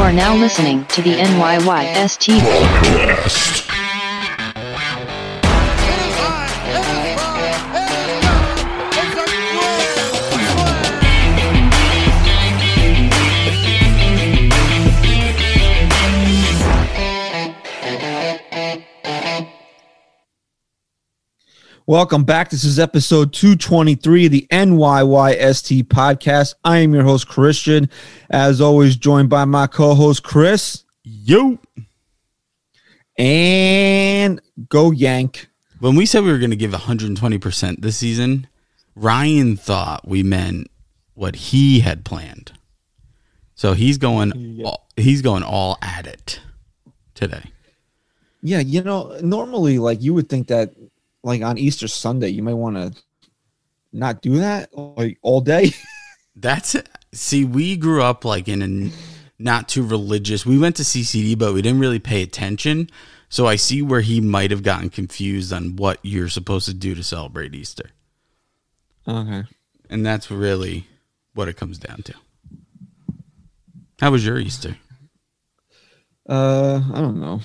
[0.00, 2.38] are now listening to the NYYST.
[21.88, 22.50] Welcome back.
[22.50, 26.52] This is episode 223 of the NYYST podcast.
[26.62, 27.88] I am your host, Christian.
[28.28, 30.84] As always, joined by my co host, Chris.
[31.02, 31.58] Yo.
[33.16, 34.38] And
[34.68, 35.48] go Yank.
[35.80, 38.48] When we said we were going to give 120% this season,
[38.94, 40.70] Ryan thought we meant
[41.14, 42.52] what he had planned.
[43.54, 46.42] So he's going all, he's going all at it
[47.14, 47.44] today.
[48.42, 50.74] Yeah, you know, normally, like you would think that,
[51.22, 53.02] like on Easter Sunday, you might want to
[53.92, 55.72] not do that like all day.
[56.36, 56.76] That's
[57.12, 58.90] see, we grew up like in a
[59.38, 60.44] not too religious.
[60.44, 62.90] We went to CCD, but we didn't really pay attention.
[63.28, 66.94] So I see where he might have gotten confused on what you're supposed to do
[66.94, 67.90] to celebrate Easter.
[69.06, 69.44] okay.
[69.90, 70.86] And that's really
[71.34, 72.14] what it comes down to.
[74.00, 74.76] How was your Easter?
[76.28, 77.40] Uh, I don't know.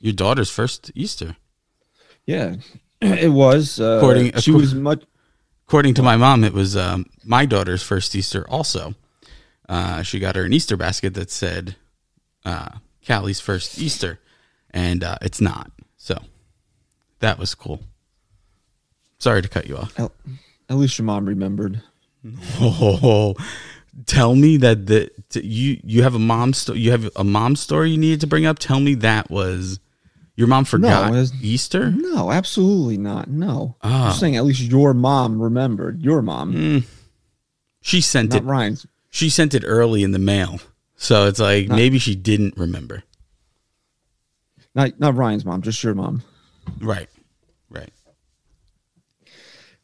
[0.00, 1.36] Your daughter's first Easter.
[2.26, 2.56] Yeah,
[3.00, 3.80] it was.
[3.80, 5.04] Uh, According- she was much.
[5.66, 8.94] According to my mom, it was um, my daughter's first Easter also.
[9.68, 11.76] Uh, she got her an Easter basket that said
[12.46, 12.70] uh,
[13.06, 14.18] Callie's first Easter,
[14.70, 15.70] and uh, it's not.
[15.98, 16.22] So
[17.18, 17.82] that was cool.
[19.18, 19.98] Sorry to cut you off.
[20.00, 20.10] At
[20.70, 21.82] at least your mom remembered.
[22.60, 23.34] Oh,
[24.06, 27.56] tell me that the t- you you have a mom sto- you have a mom
[27.56, 28.58] story you needed to bring up.
[28.58, 29.80] Tell me that was
[30.38, 31.90] your mom forgot was- Easter.
[31.90, 33.28] No, absolutely not.
[33.28, 33.76] No.
[33.82, 34.14] I'm Oh.
[34.14, 36.00] saying at least your mom remembered.
[36.00, 36.84] Your mom, Mm.
[37.80, 38.44] She sent not it.
[38.44, 38.86] Ryan's.
[39.10, 40.60] She sent it early in the mail,
[40.96, 43.02] so it's like Not- maybe she didn't remember.
[44.74, 46.22] Not not Ryan's mom, just your mom.
[46.80, 47.08] Right,
[47.70, 47.92] right.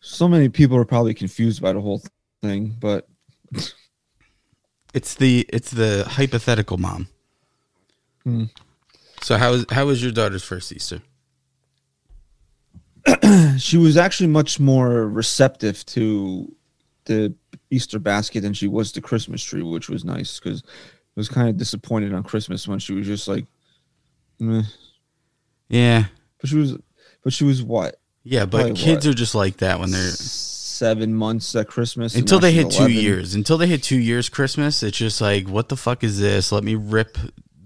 [0.01, 2.03] So many people are probably confused by the whole
[2.43, 3.09] thing, but
[4.93, 7.09] It's the it's the hypothetical mom.
[8.23, 8.45] Hmm.
[9.25, 11.01] So how was how was your daughter's first Easter?
[13.59, 16.55] she was actually much more receptive to
[17.07, 17.35] the
[17.71, 20.71] Easter basket than she was the Christmas tree, which was nice because I
[21.17, 23.47] was kind of disappointed on Christmas when she was just like,
[24.39, 24.65] meh.
[25.71, 26.05] Yeah,
[26.39, 26.77] but she was,
[27.23, 29.13] but she was what yeah, but Probably kids what?
[29.13, 33.35] are just like that when they're seven months at Christmas until they hit two years.
[33.35, 36.53] Until they hit two years Christmas, it's just like what the fuck is this?
[36.53, 37.17] Let me rip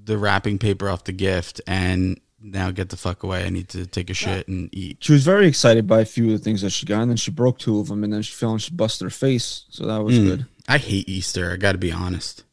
[0.09, 3.45] the wrapping paper off the gift and now get the fuck away.
[3.45, 4.97] I need to take a shit and eat.
[5.01, 7.17] She was very excited by a few of the things that she got, and then
[7.17, 9.65] she broke two of them, and then she fell and she busted her face.
[9.71, 10.25] So that was Mm.
[10.25, 10.47] good.
[10.67, 11.53] I hate Easter.
[11.53, 12.45] I got to be honest.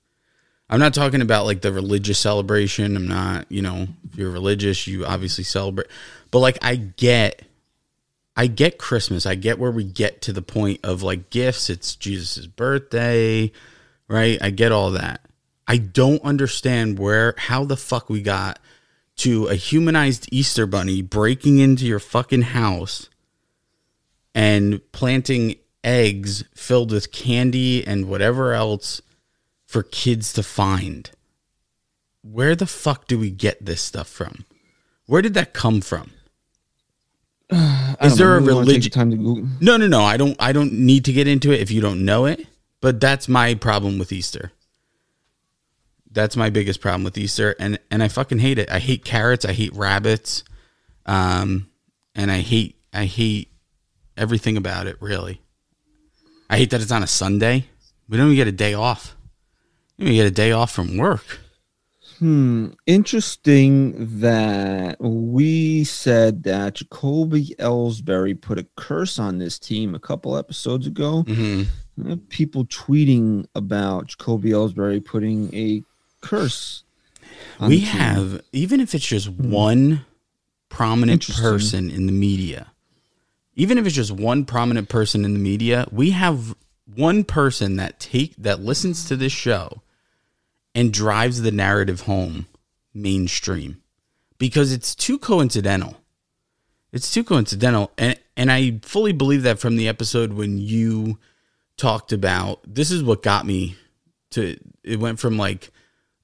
[0.70, 2.96] I'm not talking about like the religious celebration.
[2.96, 5.88] I'm not, you know, if you're religious, you obviously celebrate.
[6.32, 7.44] But like I get
[8.38, 9.26] I get Christmas.
[9.26, 11.70] I get where we get to the point of like gifts.
[11.70, 13.52] It's Jesus' birthday,
[14.10, 14.38] right?
[14.42, 15.22] I get all that.
[15.68, 18.60] I don't understand where how the fuck we got
[19.18, 23.10] to a humanized Easter bunny breaking into your fucking house
[24.34, 29.02] and planting eggs filled with candy and whatever else
[29.66, 31.10] for kids to find.
[32.22, 34.46] Where the fuck do we get this stuff from?
[35.06, 36.12] Where did that come from?
[38.02, 38.92] Is there know, a you wanna take religion?
[38.92, 39.48] Time to Google.
[39.62, 40.02] No, no, no.
[40.02, 40.36] I don't.
[40.40, 42.46] I don't need to get into it if you don't know it.
[42.82, 44.52] But that's my problem with Easter.
[46.16, 48.72] That's my biggest problem with Easter, and and I fucking hate it.
[48.72, 49.46] I hate carrots.
[49.46, 50.44] I hate rabbits,
[51.06, 51.70] um,
[52.16, 53.50] and I hate I hate
[54.18, 54.96] everything about it.
[55.02, 55.42] Really,
[56.50, 57.66] I hate that it's on a Sunday.
[58.08, 59.16] We don't even get a day off.
[59.98, 61.40] We don't even get a day off from work.
[62.20, 62.68] Hmm.
[62.86, 70.38] Interesting that we said that Jacoby Ellsbury put a curse on this team a couple
[70.38, 71.24] episodes ago.
[71.24, 71.64] hmm
[72.10, 75.84] Uh, People tweeting about Jacoby Ellsbury putting a
[76.26, 76.84] curse.
[77.60, 80.06] we have even if it's just one
[80.70, 82.72] prominent person in the media
[83.56, 86.56] even if it's just one prominent person in the media we have
[86.86, 89.82] one person that take that listens to this show
[90.74, 92.46] and drives the narrative home
[92.94, 93.82] mainstream
[94.38, 95.96] because it's too coincidental.
[96.92, 97.92] It's too coincidental.
[97.98, 101.18] And and I fully believe that from the episode when you
[101.78, 103.76] talked about this is what got me
[104.32, 105.72] to it went from like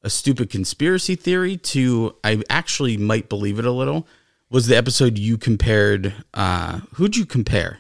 [0.03, 4.07] a stupid conspiracy theory to I actually might believe it a little
[4.49, 7.79] was the episode you compared uh who'd you compare?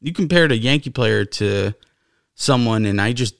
[0.00, 1.74] You compared a Yankee player to
[2.34, 3.34] someone and I just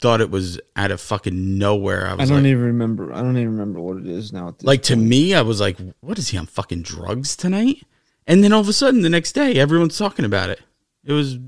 [0.00, 2.06] thought it was out of fucking nowhere.
[2.06, 3.12] I was I don't like, even remember.
[3.12, 4.54] I don't even remember what it is now.
[4.62, 7.86] Like to me, I was like, what is he on fucking drugs tonight?
[8.26, 10.60] And then all of a sudden, the next day, everyone's talking about it.
[11.04, 11.38] It was,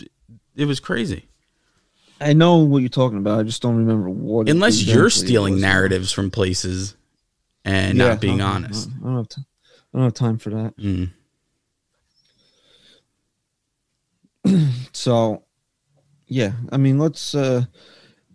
[0.54, 1.26] it was crazy.
[2.20, 3.40] I know what you're talking about.
[3.40, 4.48] I just don't remember what.
[4.48, 6.96] Unless you're stealing narratives from places
[7.64, 8.88] and Yeah, not being I honest.
[8.88, 9.46] I don't have time.
[9.92, 10.76] Don't have time for that.
[10.76, 11.10] Mm.
[14.92, 15.42] So,
[16.26, 17.34] yeah, I mean, let's.
[17.34, 17.64] uh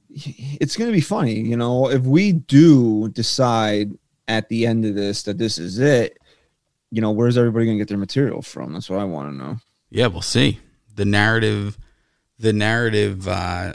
[0.09, 3.91] It's going to be funny, you know, if we do decide
[4.27, 6.17] at the end of this that this is it.
[6.93, 8.73] You know, where's everybody going to get their material from?
[8.73, 9.57] That's what I want to know.
[9.89, 10.59] Yeah, we'll see.
[10.93, 11.77] The narrative,
[12.41, 13.73] the narrative uh,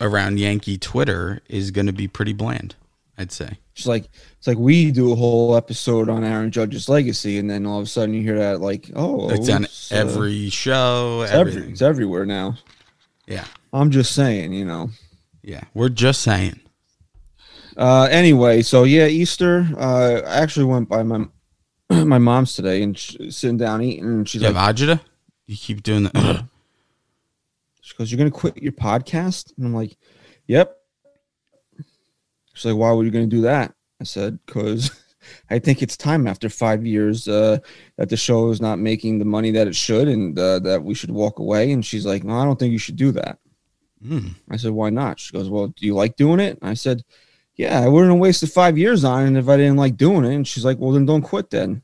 [0.00, 2.74] around Yankee Twitter is going to be pretty bland.
[3.16, 3.58] I'd say.
[3.74, 7.66] It's like it's like we do a whole episode on Aaron Judge's legacy, and then
[7.66, 11.22] all of a sudden you hear that like, oh, It's on it's, uh, every show.
[11.22, 12.56] it's, every, it's everywhere now.
[13.26, 14.90] Yeah, I'm just saying, you know.
[15.42, 15.62] yeah.
[15.74, 16.60] We're just saying.
[17.76, 19.66] Uh, anyway, so yeah, Easter.
[19.76, 21.26] Uh, I actually went by my
[21.90, 25.00] my mom's today and sitting down eating, and she's You have like, agita?
[25.46, 26.44] You keep doing that.
[27.98, 29.98] Goes, "You're gonna quit your podcast?" And I'm like,
[30.46, 30.74] "Yep."
[32.54, 34.90] She's like, "Why were you gonna do that?" I said, "Cause
[35.50, 37.58] I think it's time after five years uh,
[37.96, 40.94] that the show is not making the money that it should, and uh, that we
[40.94, 43.38] should walk away." And she's like, "No, I don't think you should do that."
[44.04, 44.34] Mm.
[44.48, 47.02] I said, "Why not?" She goes, "Well, do you like doing it?" And I said,
[47.56, 50.34] "Yeah, I wouldn't have wasted five years on it if I didn't like doing it."
[50.34, 51.82] And she's like, "Well, then don't quit then."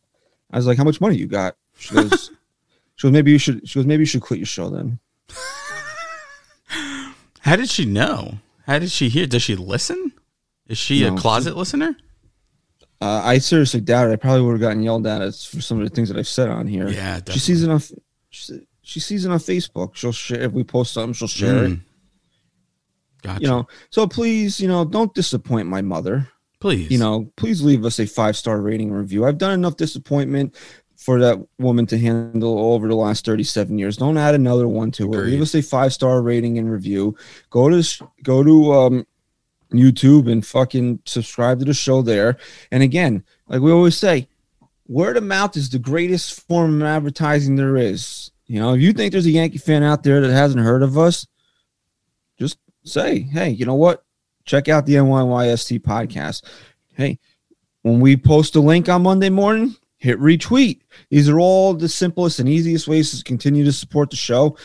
[0.53, 2.31] I was like, "How much money you got?" She goes,
[2.97, 5.01] "She goes, maybe you should." She goes, "Maybe you should quit your show then."
[7.45, 8.39] How did she know?
[8.67, 9.27] How did she hear?
[9.27, 10.13] Does she listen?
[10.67, 11.95] Is she No, a closet listener?
[13.01, 14.13] Uh, I seriously doubt it.
[14.15, 16.27] I probably would have gotten yelled at us for some of the things that I've
[16.29, 16.89] said on here.
[16.89, 17.81] Yeah, she sees it on.
[18.31, 19.95] She, she sees it on Facebook.
[19.95, 21.13] She'll share if we post something.
[21.13, 21.71] She'll share it.
[21.73, 21.81] Mm.
[23.23, 23.43] Gotcha.
[23.43, 26.29] You know, so please, you know, don't disappoint my mother.
[26.61, 26.91] please.
[26.91, 29.27] you know, please leave us a five star rating review.
[29.27, 30.57] I've done enough disappointment
[30.97, 33.97] for that woman to handle over the last 37 years.
[33.97, 35.17] Don't add another one to it.
[35.17, 35.31] Agreed.
[35.33, 37.17] Leave us a five star rating and review.
[37.51, 39.07] Go to go to um
[39.73, 42.37] YouTube and fucking subscribe to the show there.
[42.71, 44.29] And again, like we always say,
[44.87, 48.31] word of mouth is the greatest form of advertising there is.
[48.47, 50.99] You know, if you think there's a Yankee fan out there that hasn't heard of
[50.99, 51.27] us,
[52.39, 54.05] just say, hey, you know what?
[54.45, 56.45] Check out the NYYST podcast.
[56.95, 57.19] Hey,
[57.83, 59.75] when we post a link on Monday morning,
[60.05, 60.81] hit retweet.
[61.09, 64.59] These are all the simplest and easiest ways to continue to support the show.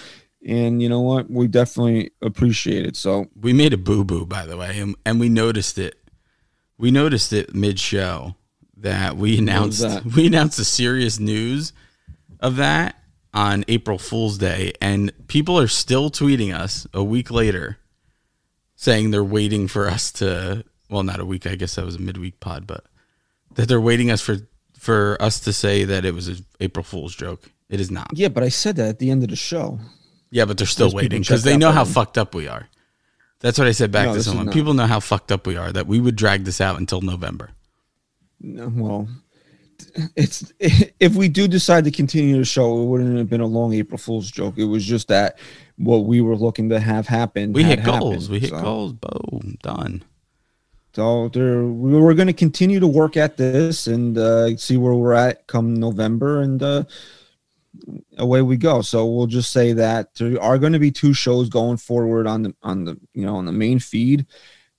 [0.45, 1.31] And you know what?
[1.31, 2.97] We definitely appreciate it.
[2.97, 5.95] So we made a boo boo, by the way, and, and we noticed it.
[6.77, 8.35] We noticed it mid show
[8.77, 10.05] that we announced that?
[10.15, 11.71] we announced the serious news
[12.41, 12.95] of that
[13.33, 17.77] on April Fool's Day, and people are still tweeting us a week later
[18.75, 22.01] saying they're waiting for us to well, not a week, I guess that was a
[22.01, 22.85] midweek pod, but
[23.53, 24.37] that they're waiting us for
[24.79, 27.51] for us to say that it was an April Fool's joke.
[27.69, 28.07] It is not.
[28.13, 29.79] yeah, but I said that at the end of the show.
[30.31, 32.67] Yeah, but they're still waiting because they know how fucked up we are.
[33.41, 34.51] That's what I said back No, to someone.
[34.51, 37.51] People know how fucked up we are that we would drag this out until November.
[38.41, 39.07] No, Well,
[40.15, 43.73] it's if we do decide to continue the show, it wouldn't have been a long
[43.73, 44.55] April Fool's joke.
[44.57, 45.39] It was just that
[45.77, 47.53] what we were looking to have happen.
[47.53, 48.29] We hit goals.
[48.29, 48.93] We hit So- goals.
[48.93, 49.57] Boom.
[49.63, 50.03] Done.
[50.93, 54.93] So there, we we're going to continue to work at this and uh, see where
[54.93, 56.83] we're at come November, and uh,
[58.17, 58.81] away we go.
[58.81, 62.43] So we'll just say that there are going to be two shows going forward on
[62.43, 64.25] the on the you know on the main feed.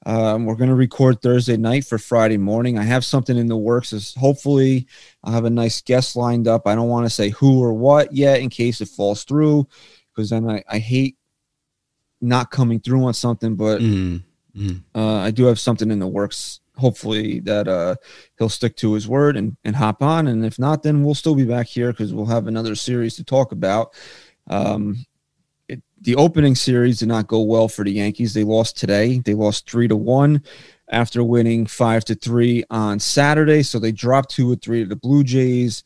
[0.07, 2.79] Um, we're going to record Thursday night for Friday morning.
[2.79, 3.93] I have something in the works.
[3.93, 4.87] Is hopefully
[5.23, 6.67] I'll have a nice guest lined up.
[6.67, 9.69] I don't want to say who or what yet in case it falls through,
[10.13, 11.17] because then I, I hate
[12.21, 13.55] not coming through on something.
[13.55, 14.23] But Mm.
[14.61, 14.83] Mm.
[14.95, 16.61] uh, I do have something in the works.
[16.77, 17.97] Hopefully that uh,
[18.39, 20.27] he'll stick to his word and, and hop on.
[20.29, 23.25] And if not, then we'll still be back here because we'll have another series to
[23.25, 23.95] talk about.
[24.49, 25.05] Um,
[25.69, 28.33] it, the opening series did not go well for the Yankees.
[28.33, 29.19] They lost today.
[29.19, 30.43] They lost three to one
[30.89, 33.63] after winning five to three on Saturday.
[33.63, 35.85] So they dropped two or three to the Blue Jays.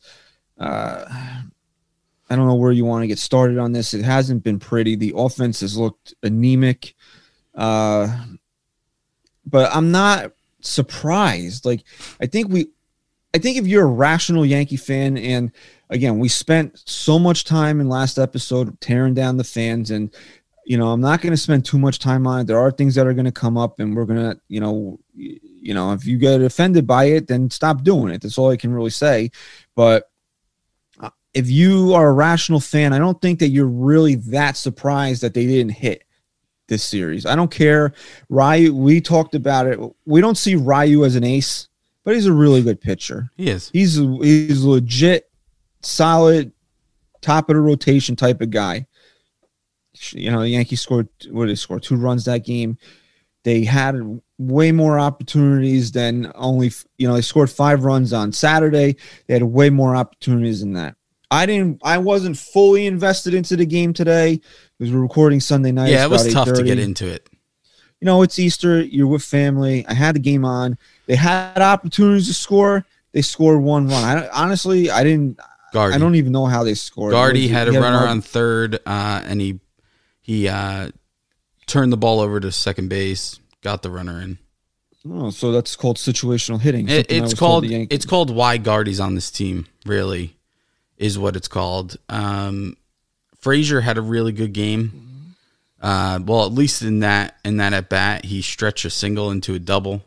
[0.57, 1.05] Uh,
[2.29, 3.93] I don't know where you want to get started on this.
[3.93, 4.95] It hasn't been pretty.
[4.95, 6.95] The offense has looked anemic.
[7.53, 8.25] Uh,
[9.45, 11.65] but I'm not surprised.
[11.65, 11.83] Like
[12.21, 12.67] I think we
[13.33, 15.51] I think if you're a rational Yankee fan and
[15.89, 20.13] again, we spent so much time in last episode tearing down the fans and
[20.65, 22.47] you know, I'm not going to spend too much time on it.
[22.47, 24.99] There are things that are going to come up and we're going to, you know,
[25.13, 28.21] you know, if you get offended by it, then stop doing it.
[28.21, 29.29] That's all I can really say.
[29.75, 30.09] But
[30.99, 35.21] uh, if you are a rational fan, I don't think that you're really that surprised
[35.21, 36.04] that they didn't hit.
[36.67, 37.25] This series.
[37.25, 37.93] I don't care.
[38.29, 39.79] Ryu, we talked about it.
[40.05, 41.67] We don't see Ryu as an ace,
[42.03, 43.29] but he's a really good pitcher.
[43.37, 43.69] He is.
[43.71, 45.29] He's he's legit,
[45.81, 46.51] solid,
[47.21, 48.87] top of the rotation type of guy.
[50.11, 51.79] You know, the Yankees scored what did they score?
[51.79, 52.77] Two runs that game.
[53.43, 58.97] They had way more opportunities than only you know they scored five runs on Saturday.
[59.27, 60.95] They had way more opportunities than that.
[61.31, 61.81] I didn't.
[61.83, 64.41] I wasn't fully invested into the game today
[64.77, 65.89] because we're recording Sunday night.
[65.89, 67.29] Yeah, it was tough to get into it.
[67.99, 68.81] You know, it's Easter.
[68.81, 69.85] You're with family.
[69.87, 70.77] I had the game on.
[71.07, 72.85] They had opportunities to score.
[73.13, 74.03] They scored one run.
[74.03, 75.39] I honestly, I didn't.
[75.71, 75.95] Gardy.
[75.95, 77.13] I don't even know how they scored.
[77.13, 79.59] Gardy had a runner run- on third, uh, and he
[80.21, 80.91] he uh,
[81.65, 84.37] turned the ball over to second base, got the runner in.
[85.09, 86.89] Oh, so that's called situational hitting.
[86.89, 89.67] It, it's was called it's called why Gardy's on this team.
[89.85, 90.35] Really,
[90.97, 91.97] is what it's called.
[92.09, 92.77] Um,
[93.39, 95.35] Frazier had a really good game.
[95.81, 99.53] Uh, well, at least in that in that at bat, he stretched a single into
[99.53, 100.01] a double.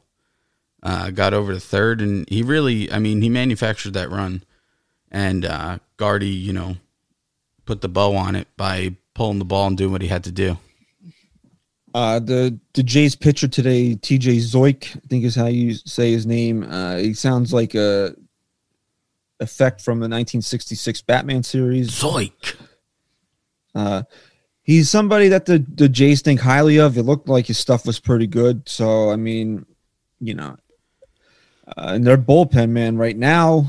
[0.83, 4.45] Uh, got over to third, and he really, I mean, he manufactured that run.
[5.11, 6.77] And uh, Gardy, you know,
[7.65, 10.33] put the bow on it by pulling the ball and doing what he had to
[10.33, 10.59] do.
[11.95, 16.27] Uh, the the Jays pitcher today, TJ Zeuch, I think is how you say his
[16.27, 16.63] name.
[16.63, 18.15] Uh, he sounds like a
[19.41, 21.91] effect from the 1966 Batman series.
[21.91, 22.57] Zoik.
[23.75, 24.03] Uh,
[24.63, 26.99] he's somebody that the the Jays think highly of.
[26.99, 28.69] It looked like his stuff was pretty good.
[28.69, 29.67] So I mean,
[30.21, 30.57] you know,
[31.67, 33.67] uh, and their bullpen man right now,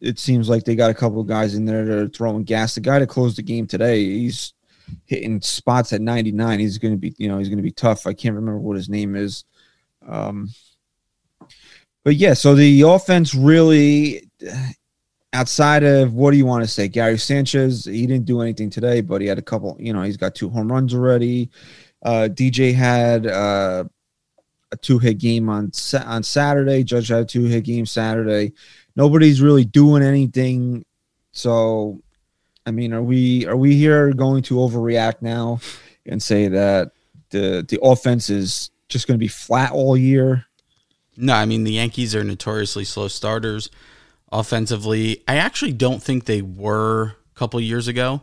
[0.00, 2.74] it seems like they got a couple of guys in there that are throwing gas.
[2.74, 4.54] The guy that closed the game today, he's
[5.06, 6.60] hitting spots at 99.
[6.60, 8.06] He's going to be, you know, he's going to be tough.
[8.06, 9.44] I can't remember what his name is.
[10.06, 10.50] Um,
[12.04, 14.28] but yeah, so the offense really,
[15.34, 16.88] outside of what do you want to say?
[16.88, 20.16] Gary Sanchez, he didn't do anything today, but he had a couple, you know, he's
[20.16, 21.50] got two home runs already.
[22.02, 23.84] Uh, DJ had uh,
[24.70, 25.72] a two hit game on
[26.06, 26.84] on Saturday.
[26.84, 28.52] Judge had a two hit game Saturday.
[28.94, 30.84] Nobody's really doing anything.
[31.32, 32.00] So,
[32.64, 35.60] I mean, are we are we here going to overreact now
[36.06, 36.92] and say that
[37.30, 40.46] the the offense is just going to be flat all year?
[41.16, 43.70] No, I mean the Yankees are notoriously slow starters
[44.34, 45.22] offensively.
[45.28, 48.22] I actually don't think they were a couple years ago,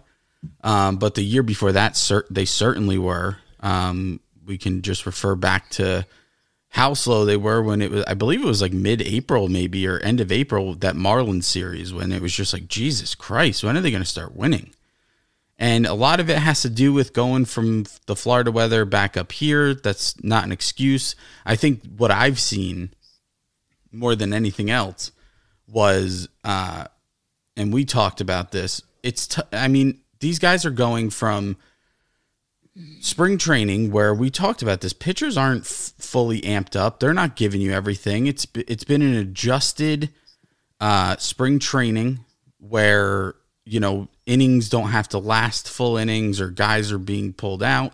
[0.64, 3.38] um, but the year before that, cer- they certainly were.
[3.62, 6.06] Um, we can just refer back to
[6.70, 8.04] how slow they were when it was.
[8.06, 12.12] I believe it was like mid-April, maybe or end of April, that Marlins series when
[12.12, 14.72] it was just like Jesus Christ, when are they going to start winning?
[15.58, 19.16] And a lot of it has to do with going from the Florida weather back
[19.16, 19.76] up here.
[19.76, 21.16] That's not an excuse.
[21.46, 22.90] I think what I've seen
[23.92, 25.12] more than anything else
[25.72, 26.86] was, uh,
[27.56, 28.82] and we talked about this.
[29.04, 31.58] It's, t- I mean, these guys are going from
[33.00, 34.94] spring training where we talked about this.
[34.94, 37.00] Pitchers aren't f- fully amped up.
[37.00, 38.28] They're not giving you everything.
[38.28, 40.10] It's it's been an adjusted
[40.80, 42.20] uh, spring training
[42.60, 43.36] where
[43.66, 47.94] you know innings don't have to last full innings or guys are being pulled out.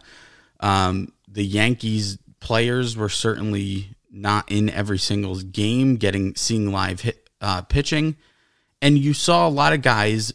[0.60, 7.26] Um, the Yankees players were certainly not in every single game, getting seeing live hit,
[7.41, 8.15] uh, pitching,
[8.82, 10.34] and you saw a lot of guys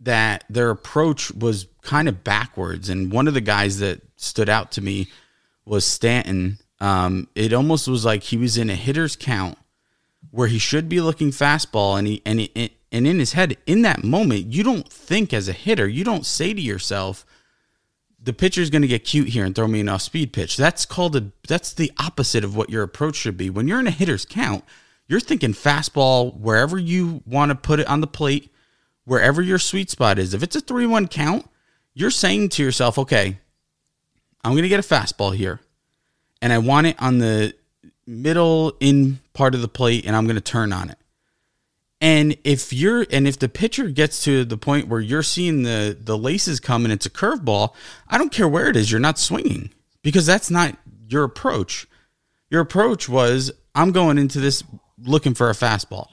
[0.00, 2.88] that their approach was kind of backwards.
[2.88, 5.08] And one of the guys that stood out to me
[5.64, 6.58] was Stanton.
[6.80, 9.58] Um, it almost was like he was in a hitter's count
[10.30, 13.82] where he should be looking fastball, and he and he, and in his head, in
[13.82, 17.26] that moment, you don't think as a hitter, you don't say to yourself,
[18.22, 21.16] "The pitcher's going to get cute here and throw me an off-speed pitch." That's called
[21.16, 23.50] a that's the opposite of what your approach should be.
[23.50, 24.64] When you're in a hitter's count,
[25.10, 28.52] you're thinking fastball wherever you want to put it on the plate
[29.04, 30.34] wherever your sweet spot is.
[30.34, 31.50] If it's a 3 1 count,
[31.94, 33.38] you're saying to yourself, okay,
[34.44, 35.58] I'm going to get a fastball here,
[36.40, 37.54] and I want it on the
[38.06, 40.98] middle in part of the plate, and I'm going to turn on it.
[42.00, 45.98] And if you're and if the pitcher gets to the point where you're seeing the
[46.00, 47.74] the laces come and it's a curveball,
[48.08, 49.70] I don't care where it is, you're not swinging
[50.02, 50.76] because that's not
[51.08, 51.88] your approach.
[52.48, 54.62] Your approach was I'm going into this
[55.02, 56.08] looking for a fastball.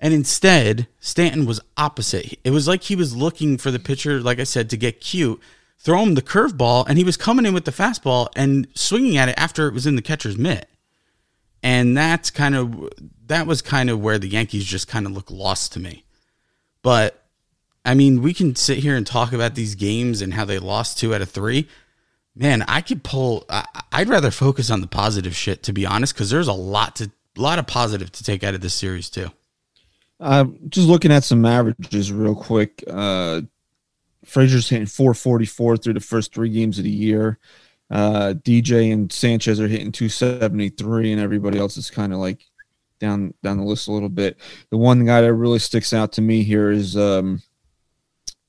[0.00, 2.38] And instead, Stanton was opposite.
[2.42, 5.40] It was like he was looking for the pitcher, like I said, to get cute,
[5.78, 9.28] throw him the curveball, and he was coming in with the fastball and swinging at
[9.28, 10.68] it after it was in the catcher's mitt.
[11.62, 12.88] And that's kind of
[13.26, 16.04] that was kind of where the Yankees just kind of look lost to me.
[16.82, 17.22] But
[17.84, 20.98] I mean, we can sit here and talk about these games and how they lost
[20.98, 21.68] two out of three.
[22.34, 23.44] Man, I could pull.
[23.92, 27.10] I'd rather focus on the positive shit, to be honest, because there's a lot to,
[27.36, 29.30] a lot of positive to take out of this series too.
[30.20, 32.84] Uh, just looking at some averages real quick.
[32.88, 33.42] Uh,
[34.24, 37.38] Frazier's hitting 444 through the first three games of the year.
[37.90, 42.44] Uh, DJ and Sanchez are hitting 273, and everybody else is kind of like
[43.00, 44.38] down down the list a little bit.
[44.70, 47.42] The one guy that really sticks out to me here is um,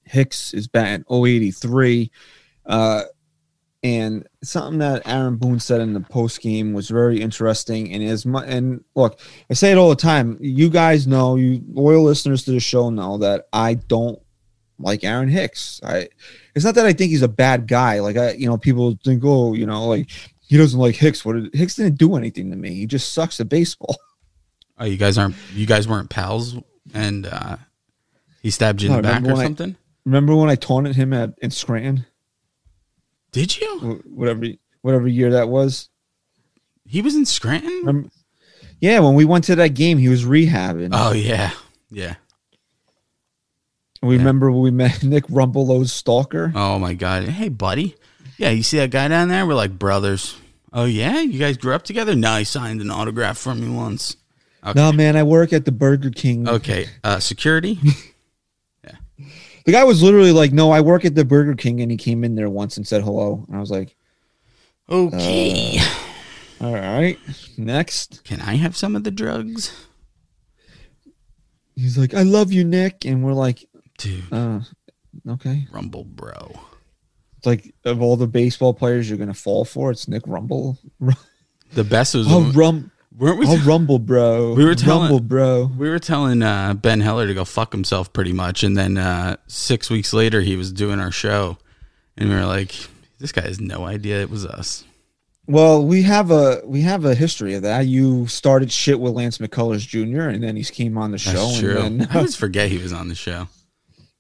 [0.06, 2.12] Hicks is batting 083.
[2.66, 3.04] Uh,
[3.84, 7.92] and something that Aaron Boone said in the post game was very interesting.
[7.92, 10.38] And as much and look, I say it all the time.
[10.40, 14.20] You guys know, you loyal listeners to the show know that I don't
[14.80, 15.82] like Aaron Hicks.
[15.84, 16.08] I
[16.56, 18.00] it's not that I think he's a bad guy.
[18.00, 20.10] Like I, you know, people think, oh, you know, like
[20.48, 21.26] he doesn't like Hicks.
[21.26, 22.74] What did, Hicks didn't do anything to me.
[22.76, 23.98] He just sucks at baseball.
[24.80, 26.56] Oh, you guys aren't you guys weren't pals
[26.96, 27.58] and uh
[28.42, 29.76] he stabbed you in No, the back or when I- something?
[30.04, 32.08] Remember when I taunted him at in Scranton,
[33.34, 34.02] Did you?
[34.06, 34.46] Whatever
[34.82, 35.90] whatever year that was?
[36.86, 37.80] He was in Scranton?
[37.80, 38.10] Remember?
[38.80, 40.90] Yeah, when we went to that game, he was rehabbing.
[40.94, 41.52] Oh yeah.
[41.90, 42.16] Yeah.
[44.02, 44.20] we yeah.
[44.20, 46.52] remember when we met Nick Rumbelow's stalker.
[46.56, 47.24] Oh my god.
[47.24, 47.96] Hey buddy.
[48.38, 49.46] Yeah, you see that guy down there?
[49.46, 50.38] We're like brothers.
[50.72, 51.20] Oh yeah?
[51.20, 52.16] You guys grew up together?
[52.16, 54.16] No, he signed an autograph from me once.
[54.66, 54.80] Okay.
[54.80, 56.48] No, man, I work at the Burger King.
[56.48, 56.88] Okay.
[57.04, 57.80] Uh security?
[59.66, 62.24] The guy was literally like, "No, I work at the Burger King," and he came
[62.24, 63.96] in there once and said hello, and I was like,
[64.90, 65.80] Okay.
[66.60, 67.18] "All right,
[67.58, 69.72] next." Can I have some of the drugs?
[71.76, 73.66] He's like, "I love you, Nick," and we're like,
[73.98, 74.60] Dude, "Uh,
[75.30, 76.60] okay." Rumble bro.
[77.38, 80.78] It's like of all the baseball players you're gonna fall for, it's Nick Rumble.
[81.74, 84.54] The best was Oh, when- rum, weren't we oh, Rumble, bro.
[84.54, 85.72] We were telling- Rumble, bro.
[85.78, 88.64] We were telling uh, Ben Heller to go fuck himself pretty much.
[88.64, 91.58] And then uh, six weeks later, he was doing our show.
[92.18, 92.76] And we were like,
[93.20, 94.84] this guy has no idea it was us.
[95.46, 97.86] Well, we have a we have a history of that.
[97.86, 100.30] You started shit with Lance McCullers Jr.
[100.30, 101.34] and then he came on the show.
[101.34, 101.78] That's true.
[101.80, 103.50] And then, I always forget he was on the show.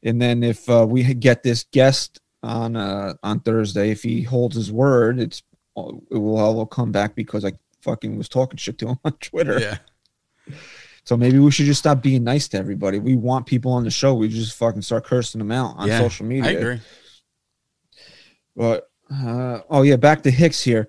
[0.03, 4.55] and then if uh, we get this guest on uh, on Thursday, if he holds
[4.55, 5.41] his word, it's
[5.77, 9.59] it will all come back because I fucking was talking shit to him on Twitter.
[9.59, 9.77] Yeah.
[11.05, 12.99] So maybe we should just stop being nice to everybody.
[12.99, 14.13] We want people on the show.
[14.13, 15.99] We just fucking start cursing them out on yeah.
[15.99, 16.49] social media.
[16.49, 16.81] I agree.
[18.55, 20.87] But uh, oh yeah, back to Hicks here.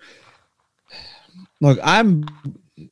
[1.60, 2.26] Look, I'm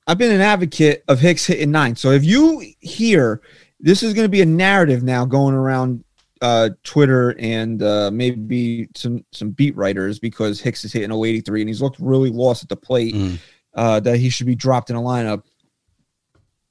[0.07, 1.95] I've been an advocate of Hicks hitting nine.
[1.95, 3.41] So if you hear
[3.79, 6.05] this is going to be a narrative now going around
[6.41, 11.69] uh, Twitter and uh, maybe some some beat writers because Hicks is hitting 083 and
[11.69, 13.39] he's looked really lost at the plate Mm.
[13.75, 15.43] Uh, that he should be dropped in a lineup.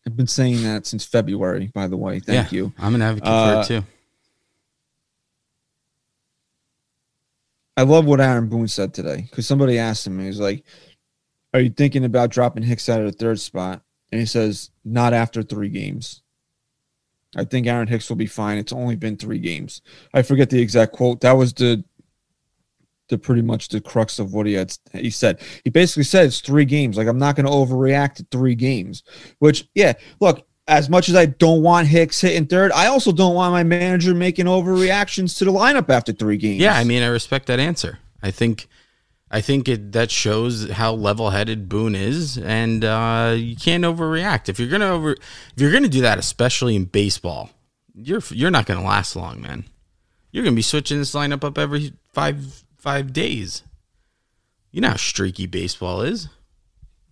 [0.05, 2.19] I've been saying that since February, by the way.
[2.19, 2.57] Thank Yeah.
[2.57, 2.73] you.
[2.79, 3.87] I'm an advocate Uh, for it too.
[7.77, 10.63] I love what Aaron Boone said today because somebody asked him, he was like,
[11.53, 13.81] Are you thinking about dropping Hicks out of the third spot?
[14.11, 16.21] And he says, Not after three games.
[17.35, 18.57] I think Aaron Hicks will be fine.
[18.57, 19.81] It's only been three games.
[20.13, 21.21] I forget the exact quote.
[21.21, 21.83] That was the
[23.11, 25.39] the pretty much the crux of what he had he said.
[25.63, 26.97] He basically said it's three games.
[26.97, 29.03] Like I'm not gonna overreact to three games.
[29.37, 33.35] Which, yeah, look, as much as I don't want Hicks hitting third, I also don't
[33.35, 36.61] want my manager making overreactions to the lineup after three games.
[36.61, 37.99] Yeah, I mean, I respect that answer.
[38.23, 38.67] I think,
[39.29, 44.49] I think it that shows how level-headed Boone is, and uh, you can't overreact.
[44.49, 47.49] If you're gonna over, if you're gonna do that, especially in baseball,
[47.93, 49.65] you're you're not gonna last long, man.
[50.31, 53.63] You're gonna be switching this lineup up every five five days.
[54.71, 56.27] You know how streaky baseball is.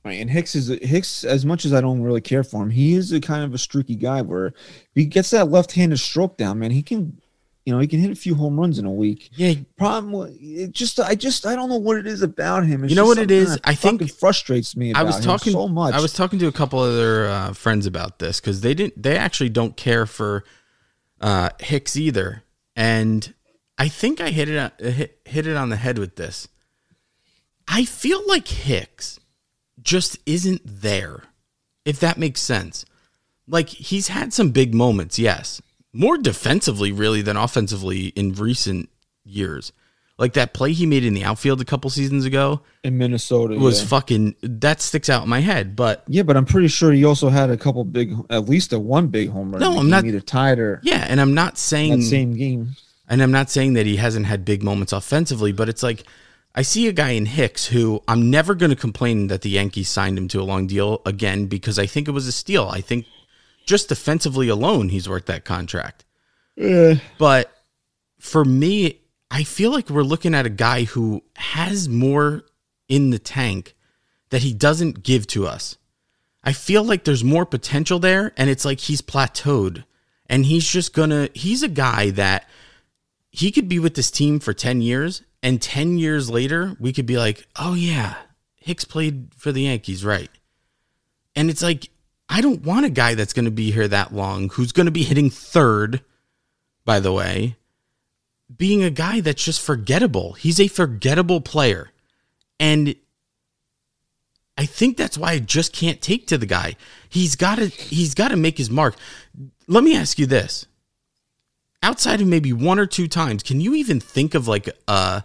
[0.03, 1.23] Right, and Hicks is Hicks.
[1.23, 3.58] As much as I don't really care for him, he is a kind of a
[3.58, 4.21] streaky guy.
[4.21, 4.55] Where if
[4.95, 7.19] he gets that left-handed stroke down, man, he can,
[7.65, 9.29] you know, he can hit a few home runs in a week.
[9.34, 12.86] Yeah, Problem, it just I just I don't know what it is about him.
[12.86, 13.60] It's You know what it is?
[13.65, 14.91] I think- fucking frustrates me.
[14.91, 15.93] About I was him talking so much.
[15.93, 19.03] I was talking to a couple other uh, friends about this because they didn't.
[19.03, 20.45] They actually don't care for
[21.19, 23.34] uh, Hicks either, and
[23.80, 26.50] I think I hit it on- uh, hit, hit it on the head with this.
[27.68, 29.20] I feel like Hicks
[29.82, 31.24] just isn't there,
[31.86, 32.86] if that makes sense.
[33.48, 35.62] Like he's had some big moments, yes,
[35.94, 38.89] more defensively really than offensively in recent
[39.24, 39.72] years.
[40.18, 43.56] Like that play he made in the outfield a couple seasons ago in Minnesota.
[43.56, 43.88] was yeah.
[43.88, 45.78] fucking that sticks out in my head.
[45.78, 48.80] But yeah, but I'm pretty sure he also had a couple big, at least a
[48.80, 49.62] one big home run.
[49.62, 52.76] No, I'm not- either tied or yeah, and I'm not saying that same game.
[53.10, 56.04] And I'm not saying that he hasn't had big moments offensively, but it's like
[56.56, 59.89] I see a guy in Hicks who I'm never going to complain that the Yankees
[59.89, 62.67] signed him to a long deal again because I think it was a steal.
[62.67, 63.06] I think
[63.65, 66.06] just defensively alone he's worth that contract.
[66.58, 67.52] Eh, But
[68.19, 72.43] for me, I feel like we're looking at a guy who has more
[72.88, 73.76] in the tank
[74.32, 75.78] that he doesn't give to us.
[76.43, 79.84] I feel like there's more potential there, and it's like he's plateaued.
[80.28, 82.48] And he's just gonna, he's a guy that
[83.32, 87.06] he could be with this team for 10 years And 10 years later, we could
[87.06, 88.15] be like, oh, yeah,
[88.58, 90.30] Hicks played for the Yankees, right?
[91.36, 91.89] And it's like,
[92.28, 94.92] I don't want a guy that's going to be here that long, who's going to
[94.92, 96.02] be hitting third,
[96.84, 97.56] by the way,
[98.56, 100.34] being a guy that's just forgettable.
[100.34, 101.92] He's a forgettable player.
[102.60, 102.96] And
[104.58, 106.76] I think that's why I just can't take to the guy.
[107.08, 108.96] He's got to he's got to make his mark.
[109.68, 110.65] Let me ask you this.
[111.82, 115.24] Outside of maybe one or two times, can you even think of like a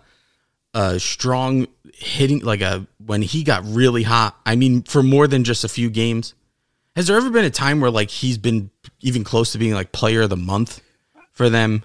[0.72, 4.38] a strong hitting like a when he got really hot?
[4.46, 6.34] I mean, for more than just a few games.
[6.96, 9.90] Has there ever been a time where like he's been even close to being like
[9.90, 10.80] player of the month
[11.32, 11.84] for them?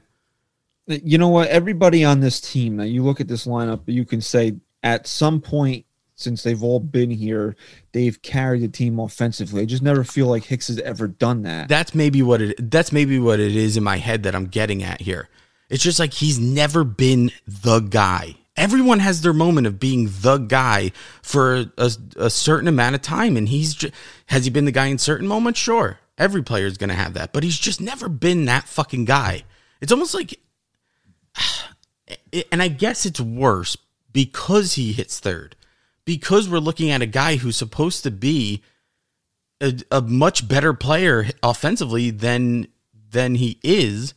[0.85, 1.49] You know what?
[1.49, 5.41] Everybody on this team, now you look at this lineup, you can say at some
[5.41, 5.85] point
[6.19, 7.55] since they've all been here,
[7.93, 9.61] they've carried the team offensively.
[9.61, 11.69] I just never feel like Hicks has ever done that.
[11.69, 14.83] That's maybe what it that's maybe what it is in my head that I'm getting
[14.83, 15.29] at here.
[15.69, 18.35] It's just like he's never been the guy.
[18.57, 23.37] Everyone has their moment of being the guy for a, a certain amount of time,
[23.37, 23.93] and he's just,
[24.25, 25.59] has he been the guy in certain moments?
[25.59, 29.05] Sure, every player is going to have that, but he's just never been that fucking
[29.05, 29.43] guy.
[29.79, 30.37] It's almost like,
[32.51, 33.77] and I guess it's worse
[34.11, 35.55] because he hits third
[36.05, 38.63] because we're looking at a guy who's supposed to be
[39.61, 42.67] a, a much better player offensively than
[43.11, 44.13] than he is,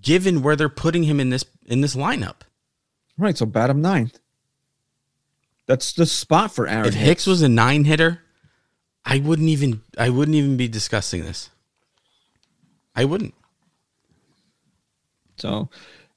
[0.00, 2.36] given where they're putting him in this in this lineup.
[3.18, 4.18] Right, so bat him ninth.
[5.66, 6.86] That's the spot for Aaron.
[6.86, 8.22] If Hicks, Hicks was a nine hitter,
[9.04, 11.50] I wouldn't even I wouldn't even be discussing this.
[12.94, 13.34] I wouldn't.
[15.38, 15.68] So,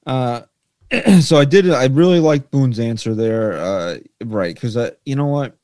[0.06, 0.42] uh,
[1.20, 1.70] so I did.
[1.70, 4.54] I really like Boone's answer there, uh, right?
[4.54, 5.56] Because uh, you know what,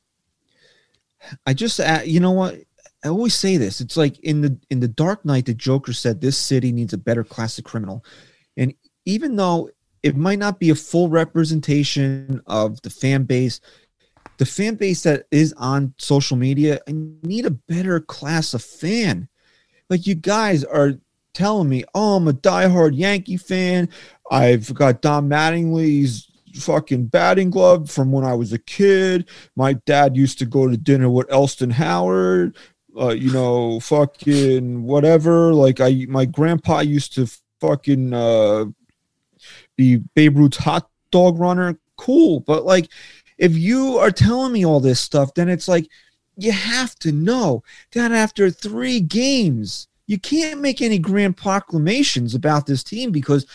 [1.46, 2.56] I just uh, you know what
[3.04, 3.80] I always say this.
[3.80, 6.98] It's like in the in the Dark Knight, the Joker said this city needs a
[6.98, 8.04] better class of criminal,
[8.56, 8.72] and
[9.04, 9.70] even though
[10.02, 13.60] it might not be a full representation of the fan base,
[14.38, 19.28] the fan base that is on social media, I need a better class of fan.
[19.90, 20.94] Like you guys are
[21.36, 23.90] telling me, oh, I'm a diehard Yankee fan.
[24.30, 29.28] I've got Don Mattingly's fucking batting glove from when I was a kid.
[29.54, 32.56] My dad used to go to dinner with Elston Howard.
[32.98, 35.52] Uh, you know, fucking whatever.
[35.52, 38.64] Like I, my grandpa used to fucking uh,
[39.76, 41.78] be Babe Ruth's hot dog runner.
[41.98, 42.88] Cool, but like,
[43.36, 45.86] if you are telling me all this stuff, then it's like
[46.38, 52.66] you have to know that after three games, you can't make any grand proclamations about
[52.66, 53.46] this team because,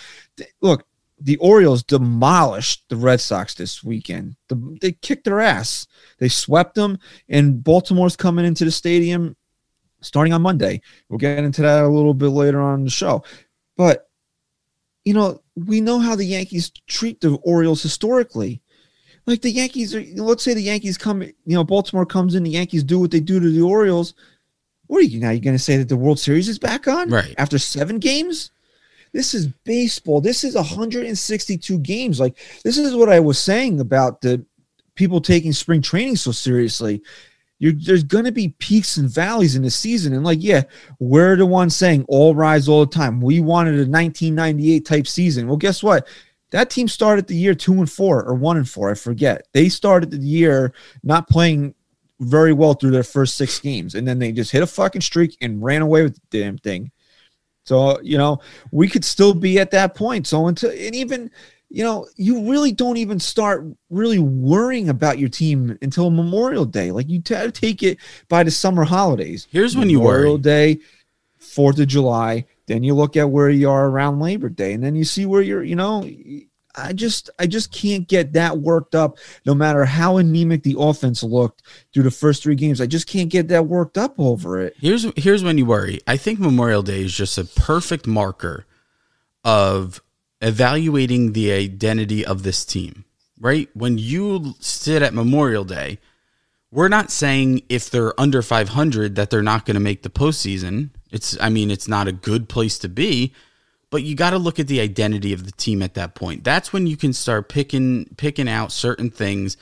[0.61, 0.85] look,
[1.19, 4.35] the Orioles demolished the Red Sox this weekend.
[4.49, 5.87] The, they kicked their ass.
[6.17, 6.97] They swept them,
[7.29, 9.35] and Baltimore's coming into the stadium
[10.01, 10.81] starting on Monday.
[11.07, 13.23] We'll get into that a little bit later on the show.
[13.77, 14.09] But,
[15.05, 18.61] you know, we know how the Yankees treat the Orioles historically.
[19.27, 22.49] Like the Yankees are, let's say the Yankees come, you know, Baltimore comes in, the
[22.49, 24.15] Yankees do what they do to the Orioles
[24.91, 25.29] what are you now?
[25.29, 27.09] You're going to say that the World Series is back on?
[27.09, 27.33] Right.
[27.37, 28.51] After seven games?
[29.13, 30.19] This is baseball.
[30.19, 32.19] This is 162 games.
[32.19, 34.45] Like, this is what I was saying about the
[34.95, 37.01] people taking spring training so seriously.
[37.57, 40.11] You're, there's going to be peaks and valleys in the season.
[40.11, 40.63] And, like, yeah,
[40.99, 43.21] we're the ones saying all rise all the time.
[43.21, 45.47] We wanted a 1998 type season.
[45.47, 46.05] Well, guess what?
[46.49, 48.91] That team started the year two and four or one and four.
[48.91, 49.47] I forget.
[49.53, 51.75] They started the year not playing
[52.21, 55.35] very well through their first six games, and then they just hit a fucking streak
[55.41, 56.91] and ran away with the damn thing.
[57.65, 58.39] So you know
[58.71, 60.27] we could still be at that point.
[60.27, 61.31] So until and even
[61.69, 66.91] you know you really don't even start really worrying about your team until Memorial Day.
[66.91, 67.97] Like you t- take it
[68.29, 69.47] by the summer holidays.
[69.49, 70.19] Here's when you worry.
[70.19, 70.79] Memorial Day,
[71.39, 72.45] Fourth of July.
[72.67, 75.41] Then you look at where you are around Labor Day, and then you see where
[75.41, 75.63] you're.
[75.63, 76.07] You know,
[76.75, 81.23] I just I just can't get that worked up no matter how anemic the offense
[81.23, 82.81] looked through the first 3 games.
[82.81, 84.75] I just can't get that worked up over it.
[84.79, 85.99] Here's here's when you worry.
[86.07, 88.65] I think Memorial Day is just a perfect marker
[89.43, 90.01] of
[90.41, 93.05] evaluating the identity of this team.
[93.39, 93.69] Right?
[93.73, 95.97] When you sit at Memorial Day,
[96.71, 100.91] we're not saying if they're under 500 that they're not going to make the postseason.
[101.11, 103.33] It's I mean, it's not a good place to be
[103.91, 106.43] but you got to look at the identity of the team at that point.
[106.43, 109.57] That's when you can start picking picking out certain things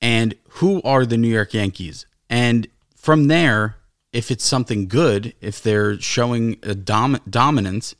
[0.00, 2.06] and who are the New York Yankees.
[2.28, 3.76] And from there,
[4.12, 7.94] if it's something good, if they're showing a dom- dominance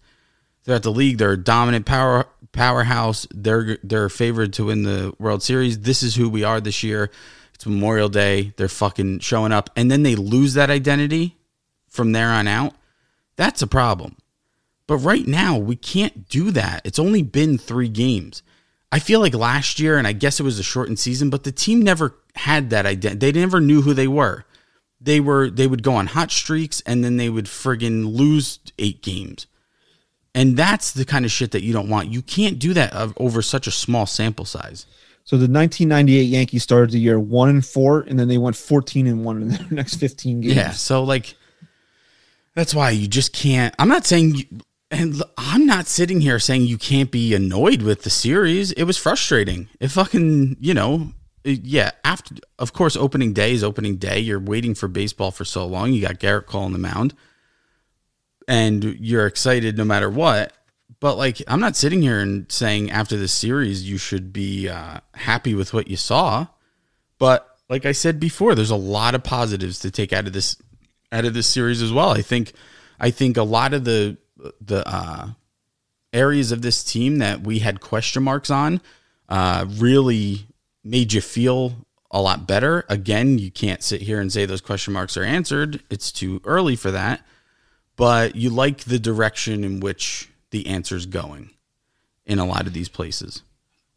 [0.65, 3.27] throughout the league, they're a dominant power powerhouse.
[3.31, 5.81] They're they're favored to win the World Series.
[5.81, 7.11] This is who we are this year.
[7.55, 8.55] It's Memorial Day.
[8.57, 11.37] They're fucking showing up, and then they lose that identity
[11.89, 12.75] from there on out.
[13.37, 14.17] That's a problem.
[14.87, 16.83] But right now, we can't do that.
[16.85, 18.43] It's only been three games.
[18.93, 21.53] I feel like last year, and I guess it was a shortened season, but the
[21.53, 23.33] team never had that identity.
[23.33, 24.45] They never knew who they were.
[25.01, 29.03] They were they would go on hot streaks and then they would friggin' lose eight
[29.03, 29.47] games.
[30.35, 32.13] And that's the kind of shit that you don't want.
[32.13, 34.87] You can't do that over such a small sample size.
[35.25, 39.07] So the 1998 Yankees started the year one and four, and then they went 14
[39.07, 40.55] and one in their next 15 games.
[40.55, 40.71] Yeah.
[40.71, 41.35] So like,
[42.55, 43.75] that's why you just can't.
[43.79, 44.45] I'm not saying, you,
[45.01, 48.73] and I'm not sitting here saying you can't be annoyed with the series.
[48.73, 49.69] It was frustrating.
[49.81, 51.13] It fucking, you know,
[51.45, 51.93] yeah.
[52.05, 54.19] After, of course, opening day is opening day.
[54.19, 55.93] You're waiting for baseball for so long.
[55.93, 57.15] You got Gerrit Cole on the mound,
[58.49, 60.53] and you're excited no matter what
[61.01, 65.01] but like I'm not sitting here and saying after this series you should be uh,
[65.15, 66.47] happy with what you saw.
[67.19, 70.57] But like I said before, there's a lot of positives to take out of this
[71.13, 72.11] out of this series as well.
[72.11, 72.53] I think
[72.99, 74.17] I think a lot of the
[74.61, 75.29] the uh,
[76.13, 78.81] areas of this team that we had question marks on
[79.29, 80.47] uh, really
[80.85, 82.85] made you feel a lot better.
[82.89, 85.83] Again, you can't sit here and say those question marks are answered.
[85.91, 87.25] It's too early for that.
[87.97, 91.51] But you like the direction in which the answer's going
[92.25, 93.43] in a lot of these places.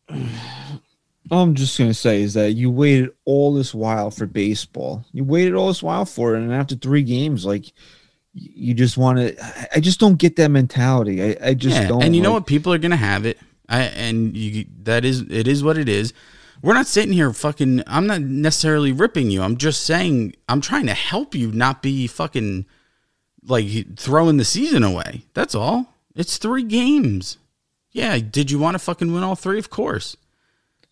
[0.09, 5.05] All I'm just gonna say is that you waited all this while for baseball.
[5.11, 7.71] You waited all this while for it, and after three games, like
[8.39, 9.67] you just want to.
[9.75, 11.21] I just don't get that mentality.
[11.21, 12.03] I, I just yeah, don't.
[12.03, 12.45] And you like, know what?
[12.45, 13.37] People are gonna have it.
[13.67, 16.13] I and you that is it is what it is.
[16.61, 17.83] We're not sitting here fucking.
[17.87, 19.41] I'm not necessarily ripping you.
[19.41, 22.65] I'm just saying I'm trying to help you not be fucking
[23.45, 25.23] like throwing the season away.
[25.33, 25.93] That's all.
[26.15, 27.37] It's three games.
[27.91, 29.59] Yeah, did you want to fucking win all three?
[29.59, 30.15] Of course.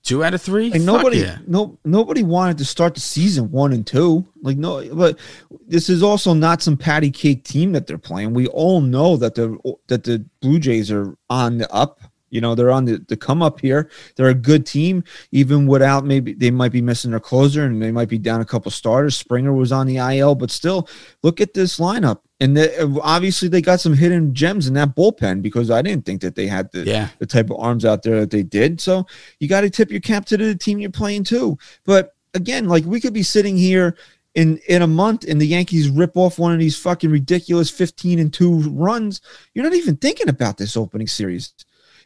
[0.07, 0.69] Two out of three.
[0.69, 1.39] Like nobody, yeah.
[1.47, 4.25] no, nobody wanted to start the season one and two.
[4.41, 5.19] Like no, but
[5.67, 8.33] this is also not some patty cake team that they're playing.
[8.33, 11.99] We all know that the that the Blue Jays are on the up.
[12.29, 13.89] You know, they're on the, the come up here.
[14.15, 17.91] They're a good team, even without maybe they might be missing their closer and they
[17.91, 19.17] might be down a couple starters.
[19.17, 20.87] Springer was on the IL, but still,
[21.21, 22.19] look at this lineup.
[22.39, 26.05] And the, uh, obviously, they got some hidden gems in that bullpen because I didn't
[26.05, 27.09] think that they had the, yeah.
[27.17, 28.79] the type of arms out there that they did.
[28.79, 29.07] So
[29.39, 31.57] you got to tip your cap to the team you're playing too.
[31.83, 33.97] But again, like we could be sitting here
[34.35, 38.19] in in a month and the Yankees rip off one of these fucking ridiculous 15
[38.19, 39.19] and 2 runs,
[39.53, 41.53] you're not even thinking about this opening series.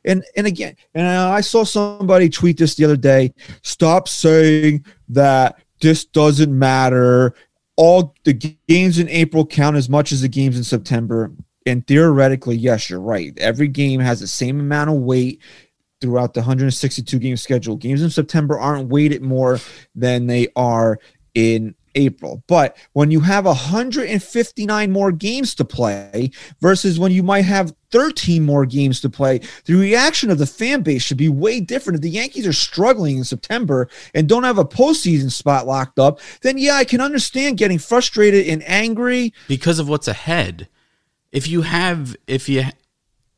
[0.06, 3.34] And and again, and I saw somebody tweet this the other day.
[3.62, 7.36] Stop saying that this doesn't matter.
[7.78, 8.34] All the
[8.68, 11.32] games in April count as much as the games in September.
[11.66, 13.38] And theoretically, yes, you're right.
[13.38, 15.42] Every game has the same amount of weight
[16.02, 17.78] throughout the 162 game schedule.
[17.78, 19.60] Games in September aren't weighted more
[19.96, 21.00] than they are
[21.36, 22.44] in April.
[22.48, 28.44] But when you have 159 more games to play versus when you might have 13
[28.44, 31.96] more games to play, the reaction of the fan base should be way different.
[31.96, 36.20] If the Yankees are struggling in September and don't have a postseason spot locked up,
[36.42, 40.68] then yeah, I can understand getting frustrated and angry because of what's ahead.
[41.32, 42.64] If you have, if you,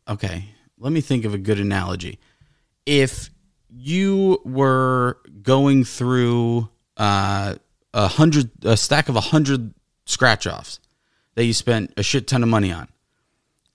[0.08, 0.46] okay,
[0.80, 2.20] let me think of a good analogy.
[2.86, 3.30] If
[3.70, 7.56] you were going through, uh,
[7.93, 9.73] a hundred a stack of a hundred
[10.06, 10.79] scratch offs
[11.36, 12.88] that you spent a shit ton of money on,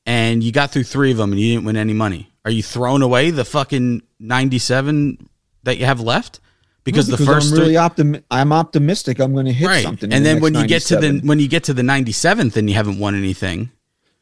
[0.06, 2.30] and you got through three of them and you didn't win any money.
[2.44, 5.28] Are you throwing away the fucking ninety seven
[5.64, 6.40] that you have left?
[6.84, 9.82] Because, no, because the first I'm really optim- I'm optimistic I'm going to hit right.
[9.82, 10.10] something.
[10.10, 12.74] And then when you get to the when you get to the 97th and you
[12.76, 13.70] haven't won anything,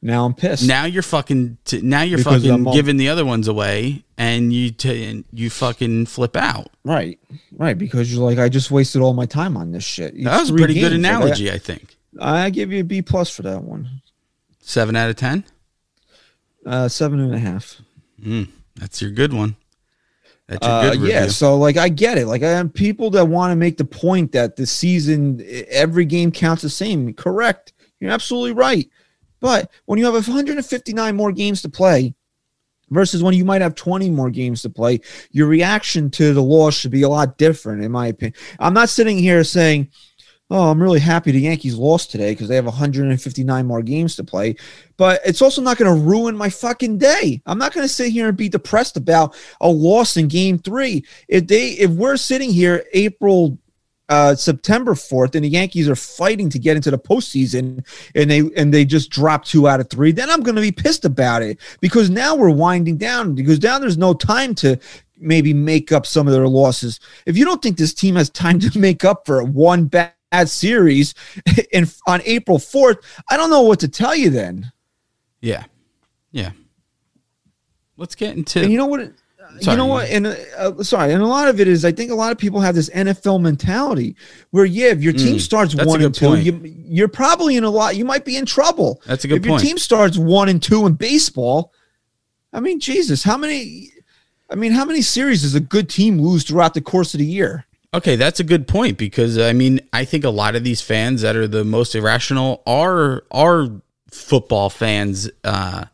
[0.06, 0.64] now I'm pissed.
[0.64, 1.58] Now you're fucking.
[1.64, 6.06] T- now you're because fucking giving the other ones away, and you t- you fucking
[6.06, 6.70] flip out.
[6.84, 7.18] Right,
[7.56, 7.76] right.
[7.76, 10.14] Because you're like, I just wasted all my time on this shit.
[10.14, 10.90] It's that was a pretty games.
[10.90, 11.96] good analogy, I, I, think.
[12.20, 14.00] I give you a B plus for that one.
[14.60, 15.42] Seven out of ten.
[16.64, 17.80] Uh, seven and a half.
[18.22, 19.56] Mm, that's your good one.
[20.46, 21.26] That's your good uh, yeah.
[21.26, 22.26] So like, I get it.
[22.28, 26.30] Like, I have people that want to make the point that the season, every game
[26.30, 27.12] counts the same.
[27.12, 27.72] Correct.
[27.98, 28.88] You're absolutely right.
[29.40, 32.14] But when you have 159 more games to play
[32.90, 36.74] versus when you might have 20 more games to play, your reaction to the loss
[36.74, 38.34] should be a lot different, in my opinion.
[38.58, 39.90] I'm not sitting here saying,
[40.48, 44.22] Oh, I'm really happy the Yankees lost today because they have 159 more games to
[44.22, 44.54] play.
[44.96, 47.42] But it's also not going to ruin my fucking day.
[47.46, 51.04] I'm not going to sit here and be depressed about a loss in game three.
[51.26, 53.58] If they if we're sitting here April
[54.08, 58.40] uh, September 4th and the Yankees are fighting to get into the postseason and they
[58.56, 61.42] and they just drop two out of three, then I'm going to be pissed about
[61.42, 64.78] it because now we're winding down because now there's no time to
[65.18, 67.00] maybe make up some of their losses.
[67.24, 70.14] If you don't think this team has time to make up for one bad
[70.44, 71.14] series
[71.72, 72.98] in on April 4th,
[73.30, 74.70] I don't know what to tell you then.
[75.40, 75.64] Yeah.
[76.30, 76.50] Yeah.
[77.96, 79.12] Let's get into And you know what
[79.60, 80.08] you know what?
[80.08, 82.60] And uh, sorry, and a lot of it is I think a lot of people
[82.60, 84.16] have this NFL mentality
[84.50, 86.44] where yeah, if your team Mm, starts one and two, point.
[86.44, 87.96] you, you're probably in a lot.
[87.96, 89.00] You might be in trouble.
[89.06, 91.72] That's a good if your team starts one and two in baseball,
[92.52, 93.90] I mean, Jesus, how many?
[94.50, 97.26] I mean, how many series does a good team lose throughout the course of the
[97.26, 97.64] year?
[97.94, 101.22] Okay, that's a good point because I mean, I think a lot of these fans
[101.22, 103.68] that are the most irrational are are
[104.10, 105.84] football fans uh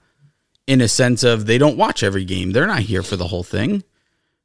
[0.73, 2.53] in a sense of they don't watch every game.
[2.53, 3.85] They're not here for the whole thing.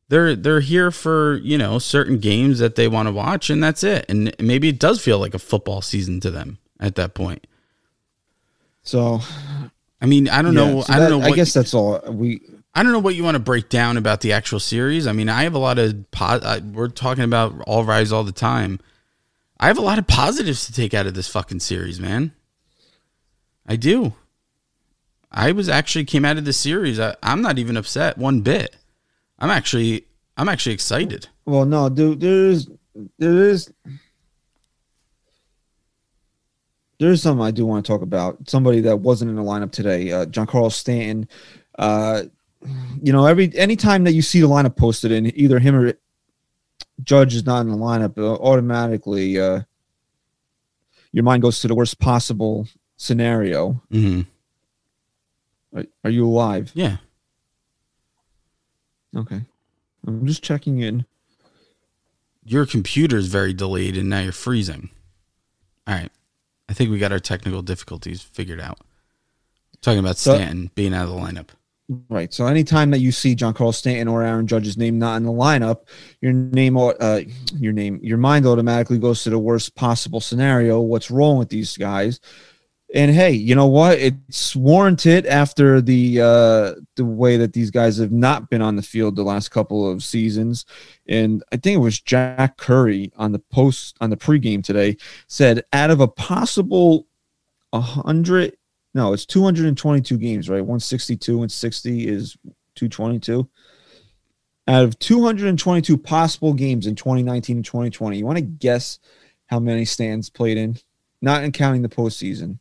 [0.10, 3.84] They're they're here for, you know, certain games that they want to watch and that's
[3.84, 4.06] it.
[4.10, 7.48] And maybe it does feel like a football season to them at that point.
[8.84, 9.20] So
[10.02, 12.00] I mean, I don't know so I don't that- know what I guess that's all
[12.10, 12.42] we.
[12.76, 15.08] I don't know what you want to break down about the actual series.
[15.08, 18.24] I mean, I have a lot of po- uh, we're talking about all rise all
[18.24, 18.80] the time.
[19.60, 22.34] I have a lot of positives to take out of this fucking series, man.
[23.66, 24.14] I do.
[25.32, 27.00] I was actually came out of the series.
[27.00, 28.76] I, I'm not even upset one bit.
[29.40, 30.06] I'm actually
[30.38, 31.28] I'm actually excited.
[31.46, 32.68] Well, no, dude, there's
[33.18, 33.72] there is
[37.00, 38.50] there's something I do want to talk about.
[38.50, 41.28] Somebody that wasn't in the lineup today, uh, Giancarlo Stanton.
[41.78, 42.24] Uh,
[43.02, 45.94] you know, every anytime that you see the lineup posted and either him or
[47.04, 49.62] Judge is not in the lineup, uh, automatically uh,
[51.12, 53.82] your mind goes to the worst possible scenario.
[53.92, 54.22] hmm
[55.76, 56.72] Are, are you alive?
[56.74, 56.98] Yeah.
[59.16, 59.42] Okay,
[60.06, 61.06] I'm just checking in.
[62.44, 64.90] Your computer is very delayed and now you're freezing.
[65.88, 66.12] All right.
[66.70, 68.80] I think we got our technical difficulties figured out.
[69.82, 71.48] Talking about So- Stanton being out of the lineup.
[72.10, 72.34] Right.
[72.34, 75.88] So anytime that you see Giancarlo Stanton or Aaron Judge's name not in the lineup,
[76.20, 77.22] your name, uh,
[77.56, 80.82] your name, your mind automatically goes to the worst possible scenario.
[80.82, 82.20] What's wrong with these guys?
[82.96, 84.00] And hey, you know what?
[84.00, 88.82] It's warranted after the uh, the way that these guys have not been on the
[88.82, 90.66] field the last couple of seasons.
[91.08, 94.96] And I think it was Jack Curry on the post on the pregame today
[95.28, 97.08] said out of a possible
[97.74, 98.56] hundred
[98.98, 100.56] no, it's 222 games, right?
[100.56, 102.36] 162 and 60 is
[102.74, 103.48] 222.
[104.68, 108.98] Out of 222 possible games in 2019 and 2020, you want to guess
[109.46, 110.78] how many stands played in?
[111.22, 112.58] Not in counting the postseason.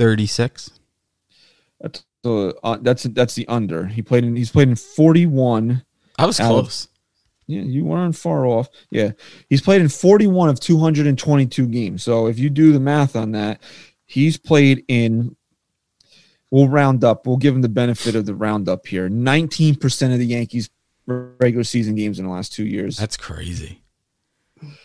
[0.00, 0.70] Thirty-six.
[1.78, 3.84] That's the uh, that's that's the under.
[3.84, 4.34] He played in.
[4.34, 5.84] He's played in 41.
[6.18, 6.88] I was of- close.
[7.46, 8.70] Yeah, you weren't far off.
[8.90, 9.10] Yeah,
[9.50, 12.02] he's played in 41 of 222 games.
[12.02, 13.60] So if you do the math on that,
[14.06, 15.36] he's played in.
[16.50, 17.26] We'll round up.
[17.26, 19.10] We'll give him the benefit of the roundup here.
[19.10, 20.70] 19% of the Yankees
[21.04, 22.96] regular season games in the last two years.
[22.96, 23.82] That's crazy.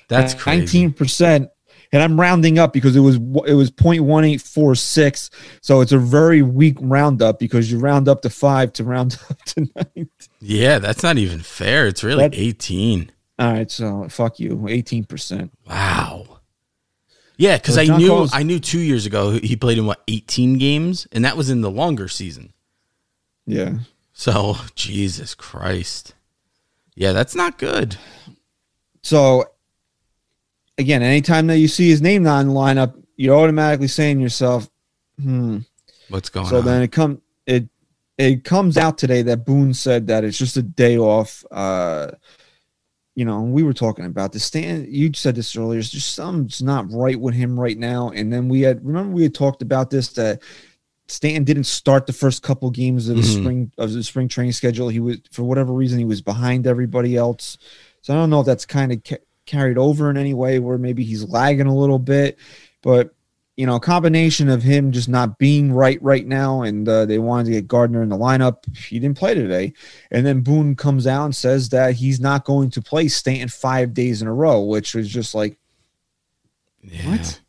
[0.10, 0.89] That's crazy.
[0.89, 1.49] 19%.
[1.96, 5.30] And I'm rounding up because it was it was 0.1846.
[5.62, 9.42] So it's a very weak roundup because you round up to five to round up
[9.44, 10.10] to nine.
[10.42, 11.88] Yeah, that's not even fair.
[11.88, 13.12] It's really That- 18.
[13.40, 14.58] All right, so fuck you.
[14.58, 15.50] 18%.
[15.70, 16.40] Wow.
[17.38, 20.02] Yeah, because So I knew Carlos- I knew two years ago he played in what
[20.10, 22.52] 18 games, and that was in the longer season.
[23.46, 23.76] Yeah.
[24.12, 26.14] So Jesus Christ.
[26.96, 27.96] Yeah, that's not good.
[29.02, 29.46] So
[30.78, 34.24] again, anytime that you see his name not in the lineup, you're automatically saying to
[34.24, 34.70] yourself,
[35.22, 35.60] hmm.
[36.10, 36.64] What's going So on?
[36.64, 37.68] So then it come it
[38.18, 41.44] it comes out today that Boone said that it's just a day off.
[41.52, 42.12] Uh
[43.16, 44.44] you know, we were talking about this.
[44.44, 45.80] Stan, you said this earlier.
[45.80, 48.10] It's just something's not right with him right now.
[48.10, 50.42] And then we had remember we had talked about this that
[51.08, 53.42] Stan didn't start the first couple games of the Mhm.
[53.42, 54.90] spring of the spring training schedule.
[54.90, 57.58] He was for whatever reason he was behind everybody else.
[58.02, 59.02] So I don't know if that's kind of
[59.46, 62.38] carried over in any way where maybe he's lagging a little bit,
[62.82, 63.16] but
[63.56, 67.20] you know, a combination of him just not being right right now, and uh, they
[67.20, 68.66] wanted to get Gardner in the lineup.
[68.76, 69.74] He didn't play today,
[70.12, 73.94] and then Boone comes out and says that he's not going to play Stanton five
[73.94, 75.58] days in a row, which was just like,
[76.82, 77.10] yeah.
[77.10, 77.42] what?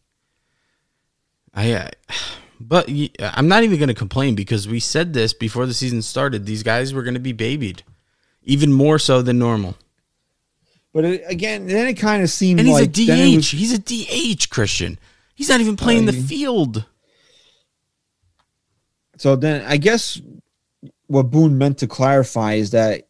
[1.55, 1.91] I, uh,
[2.61, 2.89] but
[3.21, 6.47] I'm not even going to complain because we said this before the season started.
[6.47, 7.83] These guys were going to be babied,
[8.45, 9.77] even more so than normal.
[10.97, 12.67] But it, again, then it kind of seemed like.
[12.67, 13.37] And he's like a DH.
[13.37, 14.99] was- he's a DH, Christian.
[15.35, 16.87] He's not even playing the field.
[19.19, 20.19] So then I guess
[21.07, 23.09] what Boone meant to clarify is that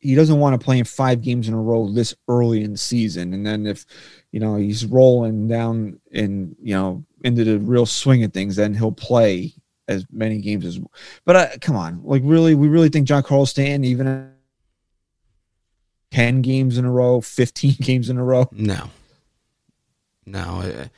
[0.00, 2.78] he doesn't want to play in five games in a row this early in the
[2.78, 3.32] season.
[3.32, 3.86] And then if,
[4.30, 8.74] you know, he's rolling down in, you know, into the real swing of things, then
[8.74, 9.54] he'll play
[9.88, 10.78] as many games as.
[11.24, 14.33] But uh, come on, like really, we really think Giancarlo Stanton even
[16.14, 18.48] 10 games in a row, 15 games in a row.
[18.52, 18.90] No,
[20.24, 20.88] no.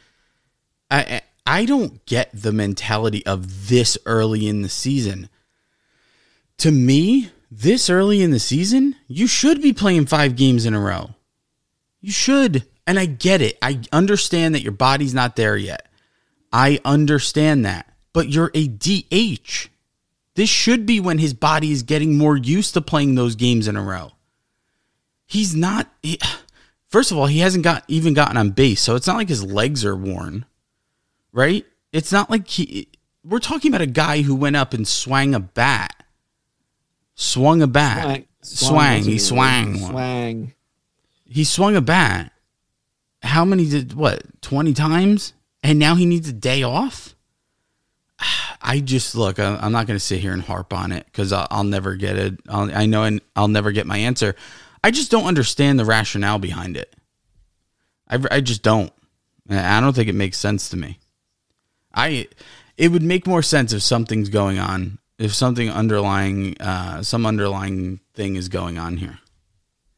[0.90, 5.30] I, I I don't get the mentality of this early in the season.
[6.58, 10.80] To me, this early in the season, you should be playing five games in a
[10.80, 11.10] row.
[12.00, 12.66] You should.
[12.86, 13.56] And I get it.
[13.62, 15.86] I understand that your body's not there yet.
[16.52, 17.90] I understand that.
[18.12, 19.68] But you're a DH.
[20.34, 23.76] This should be when his body is getting more used to playing those games in
[23.76, 24.12] a row.
[25.26, 25.88] He's not.
[26.02, 26.18] He,
[26.88, 29.42] first of all, he hasn't got even gotten on base, so it's not like his
[29.44, 30.44] legs are worn,
[31.32, 31.66] right?
[31.92, 32.88] It's not like he.
[33.24, 36.04] We're talking about a guy who went up and swung a bat,
[37.14, 39.02] swung a bat, swang.
[39.02, 39.78] He swang.
[39.78, 40.54] Swang.
[41.24, 42.32] He swung a bat.
[43.22, 44.22] How many did what?
[44.42, 47.16] Twenty times, and now he needs a day off.
[48.62, 49.40] I just look.
[49.40, 51.96] I- I'm not going to sit here and harp on it because I'll, I'll never
[51.96, 52.38] get it.
[52.48, 54.36] I'll, I know, and I'll never get my answer.
[54.86, 56.94] I just don't understand the rationale behind it.
[58.08, 58.92] I, I just don't.
[59.50, 61.00] I don't think it makes sense to me.
[61.92, 62.28] I
[62.76, 67.98] it would make more sense if something's going on, if something underlying, uh, some underlying
[68.14, 69.18] thing is going on here.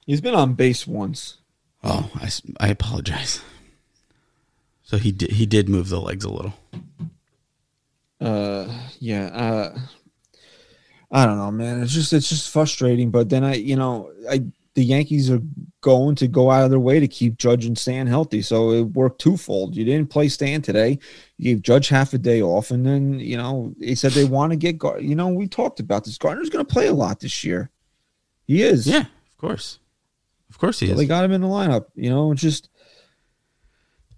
[0.07, 1.37] He's been on base once.
[1.85, 3.43] Oh, I, I apologize.
[4.83, 6.55] So he did he did move the legs a little.
[8.19, 9.27] Uh, yeah.
[9.27, 9.79] Uh,
[11.11, 11.83] I don't know, man.
[11.83, 13.11] It's just it's just frustrating.
[13.11, 14.45] But then I, you know, I
[14.79, 15.43] the Yankees are
[15.81, 18.41] going to go out of their way to keep Judge and Stan healthy.
[18.43, 19.75] So it worked twofold.
[19.77, 20.99] You didn't play Stan today.
[21.37, 24.53] You gave Judge half a day off, and then you know they said they want
[24.53, 24.79] to get.
[24.79, 26.17] Gar- You know, we talked about this.
[26.19, 27.71] Gardner's going to play a lot this year.
[28.47, 28.87] He is.
[28.87, 29.79] Yeah, of course,
[30.51, 30.99] of course he So is.
[30.99, 31.87] they got him in the lineup.
[31.95, 32.69] You know, just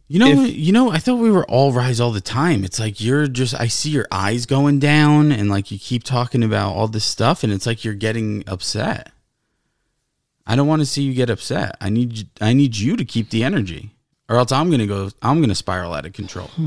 [0.09, 2.65] You know, If- you know, I thought we were all rise all the time.
[2.65, 6.43] It's like you're just I see your eyes going down and like you keep talking
[6.43, 9.13] about all this stuff and it's like you're getting upset.
[10.47, 11.77] I don't want to see you get upset.
[11.81, 13.91] I need you- I need you to keep the energy.
[14.29, 16.51] Or else I'm to go I'm to spiral out of control.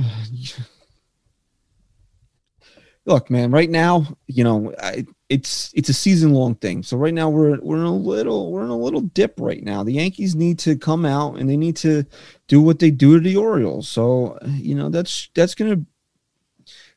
[3.06, 3.52] look, man.
[3.52, 6.84] Right now, you know, I, it's it's a season long thing.
[6.84, 9.84] So right now we're we're in a little we're in a little dip right now.
[9.84, 12.06] The Yankees need to come out and they need to
[12.48, 13.88] do what they do to the Orioles.
[13.88, 15.82] So you know that's that's gonna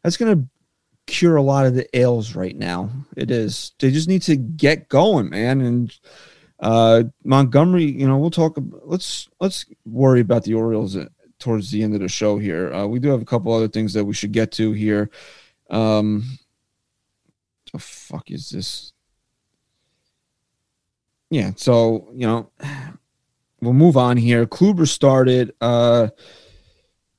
[0.02, 0.44] that's gonna
[1.06, 2.90] cure a lot of the ails right now.
[3.16, 3.72] It is.
[3.78, 5.60] They just need to get going, man.
[5.60, 5.96] And
[6.61, 8.59] uh Montgomery, you know, we'll talk.
[8.84, 10.96] Let's let's worry about the Orioles
[11.38, 12.72] towards the end of the show here.
[12.72, 15.11] Uh, we do have a couple other things that we should get to here.
[15.70, 16.38] Um,
[17.72, 18.92] the fuck is this?
[21.30, 22.50] Yeah, so you know,
[23.61, 24.46] we'll move on here.
[24.46, 26.09] Kluber started uh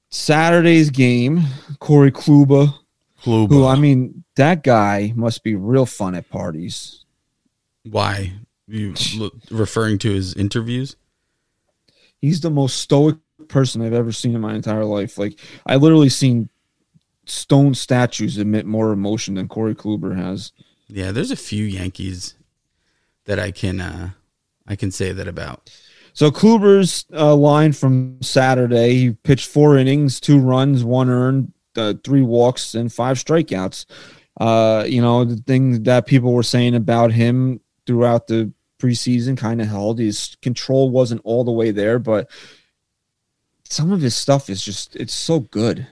[0.09, 1.41] Saturday's game.
[1.79, 2.73] Corey Kluber,
[3.21, 3.49] Kluber.
[3.49, 7.05] who I mean, that guy must be real fun at parties.
[7.83, 8.33] Why?
[8.67, 8.93] You
[9.49, 10.95] referring to his interviews?
[12.19, 15.17] He's the most stoic person I've ever seen in my entire life.
[15.17, 16.49] Like I literally seen
[17.25, 20.51] stone statues emit more emotion than Corey Kluber has.
[20.87, 22.35] Yeah, there's a few Yankees
[23.25, 24.09] that I can uh
[24.67, 25.71] I can say that about.
[26.13, 31.93] So Kluber's uh, line from Saturday, he pitched four innings, two runs, one earned, uh,
[32.03, 33.85] three walks, and five strikeouts.
[34.41, 39.61] Uh, you know, the thing that people were saying about him throughout the preseason kind
[39.61, 39.99] of held.
[39.99, 42.29] His control wasn't all the way there, but
[43.63, 45.87] some of his stuff is just, it's so good.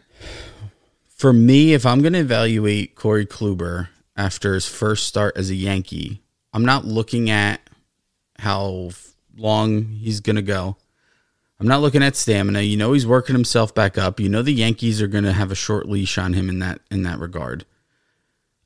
[1.08, 5.56] For me, if I'm going to evaluate Corey Kluber after his first start as a
[5.56, 6.22] Yankee,
[6.54, 7.62] I'm not looking at
[8.40, 8.92] how
[9.38, 10.78] long he's going to go.
[11.60, 12.62] I'm not looking at stamina.
[12.62, 14.20] You know he's working himself back up.
[14.20, 16.82] You know the Yankees are going to have a short leash on him in that
[16.92, 17.66] in that regard.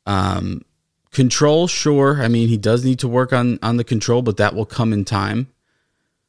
[0.06, 0.64] Um
[1.12, 2.22] control, sure.
[2.22, 4.94] I mean, he does need to work on on the control, but that will come
[4.94, 5.48] in time.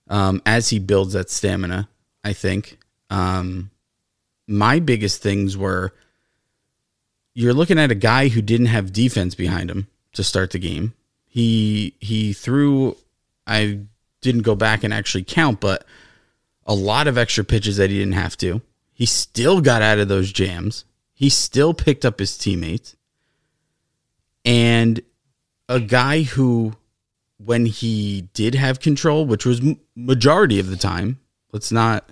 [0.09, 1.89] Um as he builds that stamina,
[2.25, 2.79] I think.
[3.11, 3.71] Um
[4.47, 5.93] my biggest things were
[7.35, 10.95] you're looking at a guy who didn't have defense behind him to start the game.
[11.27, 12.97] He he threw
[13.47, 13.81] I
[14.21, 15.85] didn't go back and actually count, but
[16.67, 18.61] a lot of extra pitches that he didn't have to.
[18.93, 20.85] He still got out of those jams.
[21.15, 22.97] He still picked up his teammates.
[24.45, 25.01] And
[25.69, 26.75] a guy who
[27.45, 29.63] when he did have control, which was
[29.97, 31.19] majority of the time,
[31.53, 32.11] let's not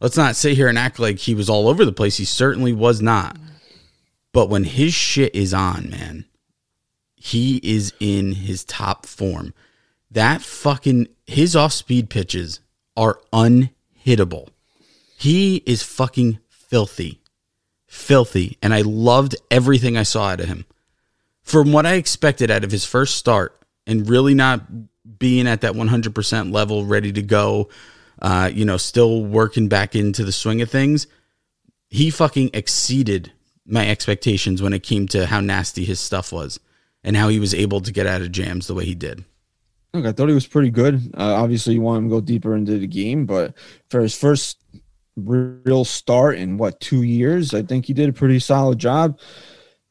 [0.00, 2.16] let's not sit here and act like he was all over the place.
[2.16, 3.36] He certainly was not.
[4.32, 6.24] But when his shit is on, man,
[7.16, 9.52] he is in his top form.
[10.10, 12.60] That fucking his off speed pitches
[12.96, 14.48] are unhittable.
[15.16, 17.20] He is fucking filthy.
[17.86, 18.58] Filthy.
[18.62, 20.64] And I loved everything I saw out of him.
[21.42, 24.62] From what I expected out of his first start and really not
[25.18, 27.68] being at that 100% level, ready to go,
[28.20, 31.06] uh, you know, still working back into the swing of things,
[31.88, 33.32] he fucking exceeded
[33.66, 36.58] my expectations when it came to how nasty his stuff was
[37.04, 39.24] and how he was able to get out of jams the way he did.
[39.92, 41.12] Look, I thought he was pretty good.
[41.16, 43.54] Uh, obviously, you want him to go deeper into the game, but
[43.90, 44.58] for his first
[45.16, 49.18] real start in what two years, I think he did a pretty solid job.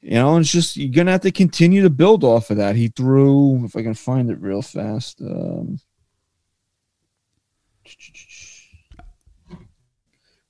[0.01, 2.75] You know, it's just you're gonna have to continue to build off of that.
[2.75, 5.21] He threw, if I can find it real fast.
[5.21, 5.79] Um,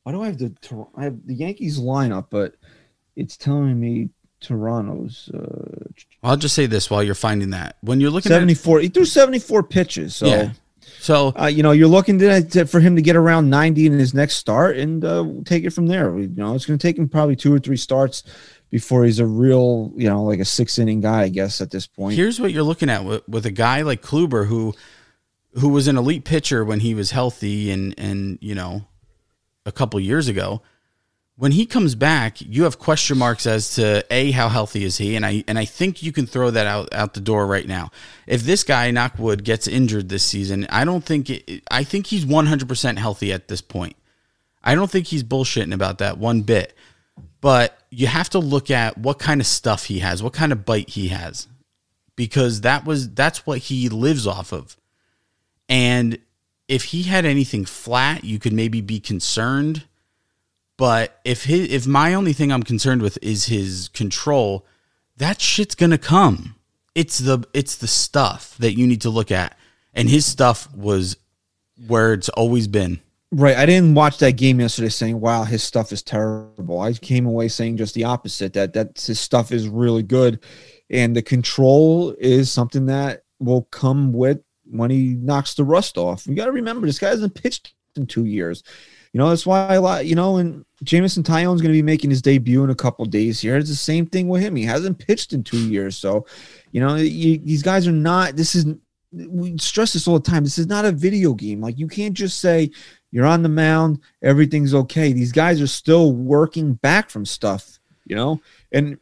[0.04, 0.54] why do I have the
[0.96, 2.56] I have the Yankees lineup, but
[3.16, 5.30] it's telling me Toronto's.
[5.34, 5.86] Uh,
[6.24, 9.64] I'll just say this while you're finding that when you're looking 74, he threw 74
[9.64, 10.16] pitches.
[10.16, 10.54] So, Yeah.
[11.00, 14.00] so uh, you know, you're looking to, to- for him to get around 90 in
[14.00, 16.18] his next start and uh, take it from there.
[16.18, 18.24] You know, it's going to take him probably two or three starts
[18.72, 21.86] before he's a real, you know, like a six inning guy, I guess, at this
[21.86, 22.16] point.
[22.16, 24.74] here's what you're looking at with, with a guy like Kluber who
[25.56, 28.86] who was an elite pitcher when he was healthy and and you know
[29.66, 30.62] a couple years ago.
[31.36, 35.16] When he comes back you have question marks as to a how healthy is he?
[35.16, 37.92] And I and I think you can throw that out out the door right now.
[38.26, 42.24] If this guy Knockwood gets injured this season I don't think it, I think he's
[42.24, 43.98] 100% healthy at this point.
[44.64, 46.74] I don't think he's bullshitting about that one bit
[47.40, 50.66] but you have to look at what kind of stuff he has what kind of
[50.66, 51.48] bite he has
[52.22, 54.78] because that was that's what he lives off of.
[55.68, 56.20] And
[56.68, 59.86] if he had anything flat, you could maybe be concerned.
[60.78, 64.68] But if his, if my only thing I'm concerned with is his control,
[65.18, 66.56] that shit's gonna come.
[66.94, 69.58] It's the it's the stuff that you need to look at,
[69.94, 71.18] and his stuff was
[71.88, 73.00] where it's always been.
[73.34, 73.56] Right.
[73.56, 76.82] I didn't watch that game yesterday saying, wow, his stuff is terrible.
[76.82, 80.44] I came away saying just the opposite that that his stuff is really good.
[80.90, 86.28] And the control is something that will come with when he knocks the rust off.
[86.28, 88.64] You got to remember, this guy hasn't pitched in two years.
[89.14, 92.10] You know, that's why a lot, you know, and Jameson Taillon's going to be making
[92.10, 93.58] his debut in a couple days here.
[93.58, 94.56] It's the same thing with him.
[94.58, 95.98] He hasn't pitched in two years.
[95.98, 96.26] So,
[96.72, 98.66] you know, you, these guys are not, this is,
[99.12, 100.44] we stress this all the time.
[100.44, 101.60] This is not a video game.
[101.60, 102.72] Like, you can't just say,
[103.12, 105.14] you're on the mound, everything's okay.
[105.14, 108.42] These guys are still working back from stuff, you know,
[108.72, 108.98] and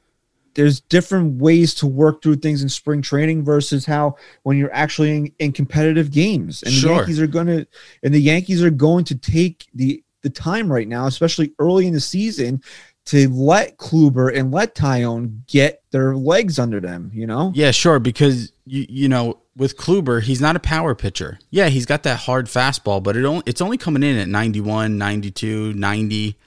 [0.55, 5.16] there's different ways to work through things in spring training versus how when you're actually
[5.16, 6.64] in, in competitive games.
[6.64, 6.89] And Sure.
[6.89, 7.68] the Yankees are gonna
[8.03, 11.93] and the Yankees are going to take the the time right now, especially early in
[11.93, 12.62] the season,
[13.05, 17.53] to let Kluber and let Taillon get their legs under them, you know?
[17.55, 17.99] Yeah, sure.
[17.99, 21.38] Because you you know with Kluber, he's not a power pitcher.
[21.51, 24.97] Yeah, he's got that hard fastball, but it only it's only coming in at 91,
[24.97, 26.38] 92, 90.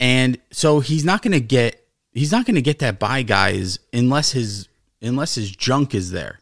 [0.00, 3.78] And so he's not going to get he's not going to get that by guys
[3.92, 4.68] unless his
[5.02, 6.40] unless his junk is there.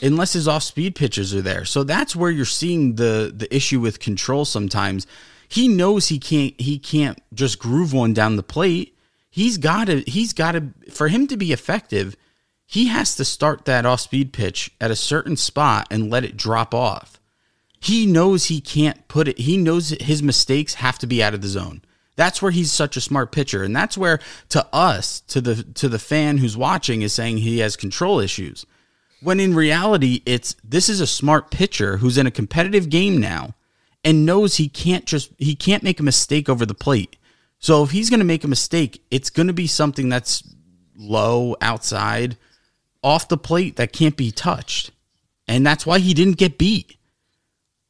[0.00, 1.64] Unless his off-speed pitches are there.
[1.64, 5.06] So that's where you're seeing the the issue with control sometimes.
[5.48, 8.96] He knows he can't he can't just groove one down the plate.
[9.30, 12.16] He's got to he's got to for him to be effective,
[12.72, 16.38] he has to start that off speed pitch at a certain spot and let it
[16.38, 17.20] drop off.
[17.78, 21.42] He knows he can't put it, he knows his mistakes have to be out of
[21.42, 21.82] the zone.
[22.16, 23.62] That's where he's such a smart pitcher.
[23.62, 27.58] And that's where to us, to the to the fan who's watching, is saying he
[27.58, 28.64] has control issues.
[29.20, 33.54] When in reality, it's this is a smart pitcher who's in a competitive game now
[34.02, 37.16] and knows he can't just he can't make a mistake over the plate.
[37.58, 40.42] So if he's going to make a mistake, it's going to be something that's
[40.96, 42.38] low outside
[43.02, 44.90] off the plate that can't be touched.
[45.48, 46.96] And that's why he didn't get beat.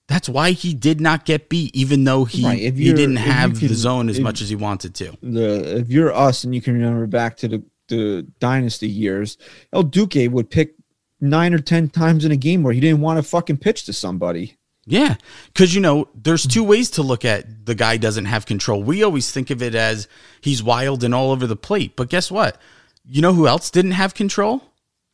[0.09, 3.75] That's why he did not get beat even though he Right, he didn't have the
[3.75, 5.17] zone as if- much as he wanted to.
[5.23, 9.37] the if you're us and you can remember back to the the dynasty years,
[9.73, 10.75] El Duque would pick
[11.21, 13.93] nine or ten times in a game where he didn't want to fucking pitch to
[13.93, 14.57] somebody.
[14.87, 15.17] Yeah,
[15.53, 18.83] because you know, there's two ways to look at the guy doesn't have control.
[18.83, 20.09] We always think of it as
[20.41, 22.57] he's wild and all over the plate, but guess what?
[23.05, 24.63] You know who else didn't have control?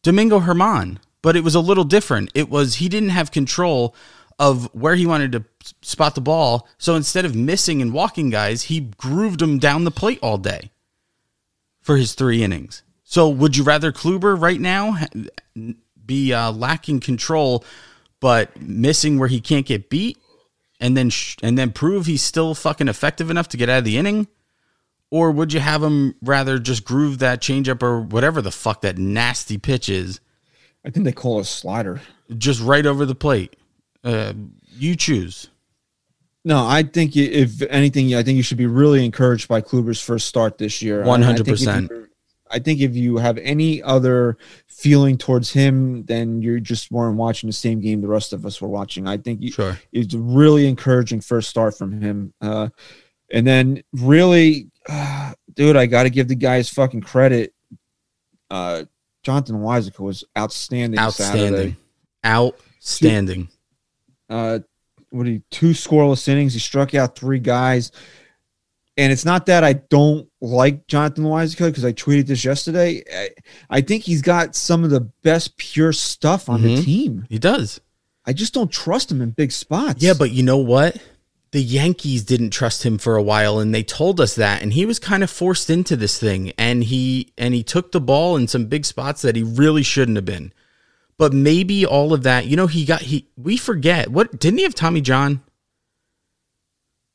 [0.02, 0.98] Domingo Germán.
[1.20, 2.30] But it was a little different.
[2.34, 3.94] It was he didn't have control
[4.38, 5.44] of where he wanted to
[5.82, 6.68] spot the ball.
[6.78, 10.70] So instead of missing and walking guys, he grooved them down the plate all day
[11.80, 12.82] for his three innings.
[13.02, 14.98] So would you rather Kluber right now
[16.06, 17.64] be uh, lacking control,
[18.20, 20.18] but missing where he can't get beat,
[20.78, 23.84] and then sh- and then prove he's still fucking effective enough to get out of
[23.84, 24.28] the inning?
[25.10, 28.98] Or would you have him rather just groove that changeup or whatever the fuck that
[28.98, 30.20] nasty pitch is,
[30.84, 32.00] I think they call it a slider.
[32.36, 33.56] just right over the plate?
[34.04, 34.34] Uh,
[34.76, 35.48] you choose.
[36.44, 40.00] No, I think you- if anything, I think you should be really encouraged by Kluber's
[40.00, 41.02] first start this year.
[41.04, 41.90] I- I think if 100%.
[41.90, 42.08] you-
[42.50, 47.48] I think if you have any other feeling towards him, then you're just weren't watching
[47.48, 49.06] the same game the rest of us were watching.
[49.06, 49.78] I think you, Sure.
[49.92, 52.32] it's a really encouraging first start from him.
[52.40, 52.68] Uh,
[53.30, 57.54] and then really, uh, dude, I got to give the guys fucking credit.
[58.50, 58.84] Uh,
[59.22, 60.98] Jonathan Loaisiga was outstanding.
[60.98, 61.52] Outstanding.
[61.52, 61.76] Saturday.
[62.24, 63.48] Outstanding.
[64.30, 64.60] Uh,
[65.10, 66.54] what he two scoreless innings.
[66.54, 67.92] He struck out three guys.
[68.96, 73.02] And it's not that I don't like Jonathan Loaisiga because I tweeted this yesterday.
[73.14, 73.28] I,
[73.70, 76.84] I think he's got some of the best pure stuff on the Mhm.
[76.84, 77.26] team.
[77.28, 77.80] He does.
[78.24, 80.02] I just don't trust him in big spots.
[80.02, 80.96] Yeah, but you know what?
[81.50, 84.84] The Yankees didn't trust him for a while and they told us that and he
[84.84, 88.46] was kind of forced into this thing and he and he took the ball in
[88.48, 90.52] some big spots that he really shouldn't have been.
[91.16, 94.08] But maybe all of that, you know, he got he we forget.
[94.10, 95.42] What didn't he have Tommy John?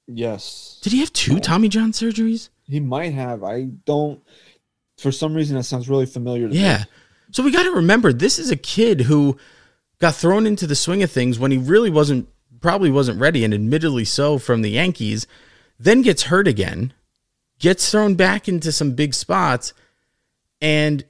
[0.08, 2.50] yes, Did he have two Tommy John surgeries?
[2.66, 3.44] he might have.
[3.44, 4.22] I don't.
[4.98, 6.48] For some reason, that sounds really familiar.
[6.48, 6.60] to me.
[6.60, 6.84] Yeah.
[7.32, 9.38] So we got to remember this is a kid who
[10.00, 12.28] got thrown into the swing of things when he really wasn't
[12.64, 15.28] probably wasn't ready and admittedly so from the Yankees,
[15.78, 16.94] then gets hurt again,
[17.60, 19.74] gets thrown back into some big spots
[20.60, 21.04] and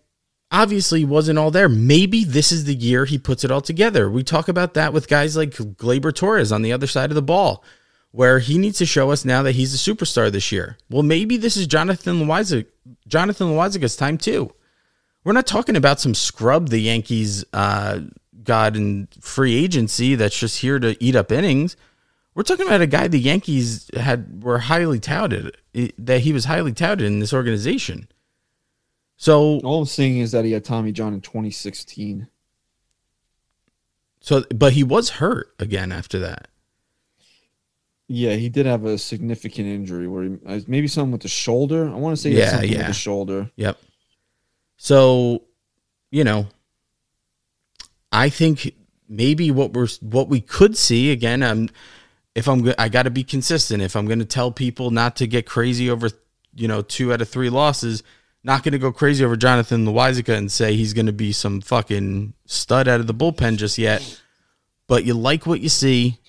[0.52, 1.70] obviously wasn't all there.
[1.70, 4.10] Maybe this is the year he puts it all together.
[4.10, 7.22] We talk about that with guys like Gleyber Torres on the other side of the
[7.22, 7.64] ball
[8.12, 10.78] where he needs to show us now that he's a superstar this year.
[10.90, 12.66] Well, maybe this is Jonathan Loaisiga,
[13.08, 14.54] Jonathan Loaisiga's time too.
[15.24, 18.02] We're not talking about some scrub the Yankees uh,
[18.44, 21.76] got in free agency that's just here to eat up innings.
[22.36, 25.56] We're talking about a guy the Yankees had were highly touted
[25.98, 28.08] that he was highly touted in this organization.
[29.18, 32.28] So All I'm seeing is that he had Tommy John in 2016.
[34.20, 36.48] so but he was hurt again after that.
[38.08, 41.88] Yeah, he did have a significant injury where he, uh, maybe something with the shoulder.
[41.90, 42.78] I want to say Yeah, something yeah.
[42.80, 43.52] with the shoulder.
[43.56, 43.78] Yep.
[44.78, 45.44] So,
[46.12, 46.48] you know,
[48.14, 48.76] I think
[49.10, 51.44] maybe what we're what we could see again.
[51.44, 51.70] Um,
[52.36, 53.82] if I'm I got to be consistent.
[53.82, 56.10] If I'm going to tell people not to get crazy over,
[56.56, 58.04] you know, two out of three losses,
[58.44, 61.62] not going to go crazy over Jonathan Loaisiga and say he's going to be some
[61.62, 64.22] fucking stud out of the bullpen just yet.
[64.88, 66.20] But you like what you see.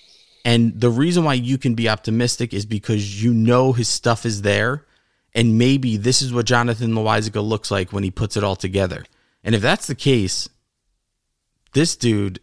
[0.43, 4.43] And the reason why you can be optimistic is because you know his stuff is
[4.43, 4.85] there.
[5.33, 9.03] And maybe this is what Jonathan Loaisiga looks like when he puts it all together.
[9.43, 10.47] And if that's the case,
[11.75, 12.39] this dude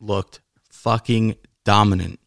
[0.00, 2.18] looked fucking dominant.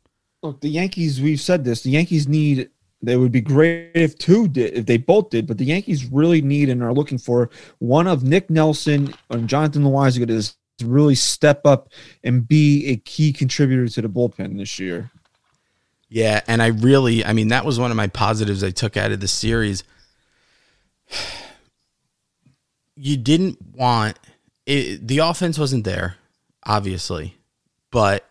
[0.41, 1.22] Look, the Yankees.
[1.22, 1.84] We've said this.
[1.84, 2.70] The Yankees need.
[3.01, 5.45] They would be great if two did, if they both did.
[5.45, 9.84] But the Yankees really need and are looking for one of Nick Nelson and Jonathan
[9.84, 11.89] Loaisiga to really step up
[12.24, 15.12] and be a key contributor to the bullpen this year.
[16.08, 19.12] Yeah, and I really, I mean, that was one of my positives I took out
[19.12, 19.84] of the series.
[22.97, 24.18] You didn't want
[24.66, 26.16] it, the offense wasn't there,
[26.66, 27.38] obviously,
[27.91, 28.30] but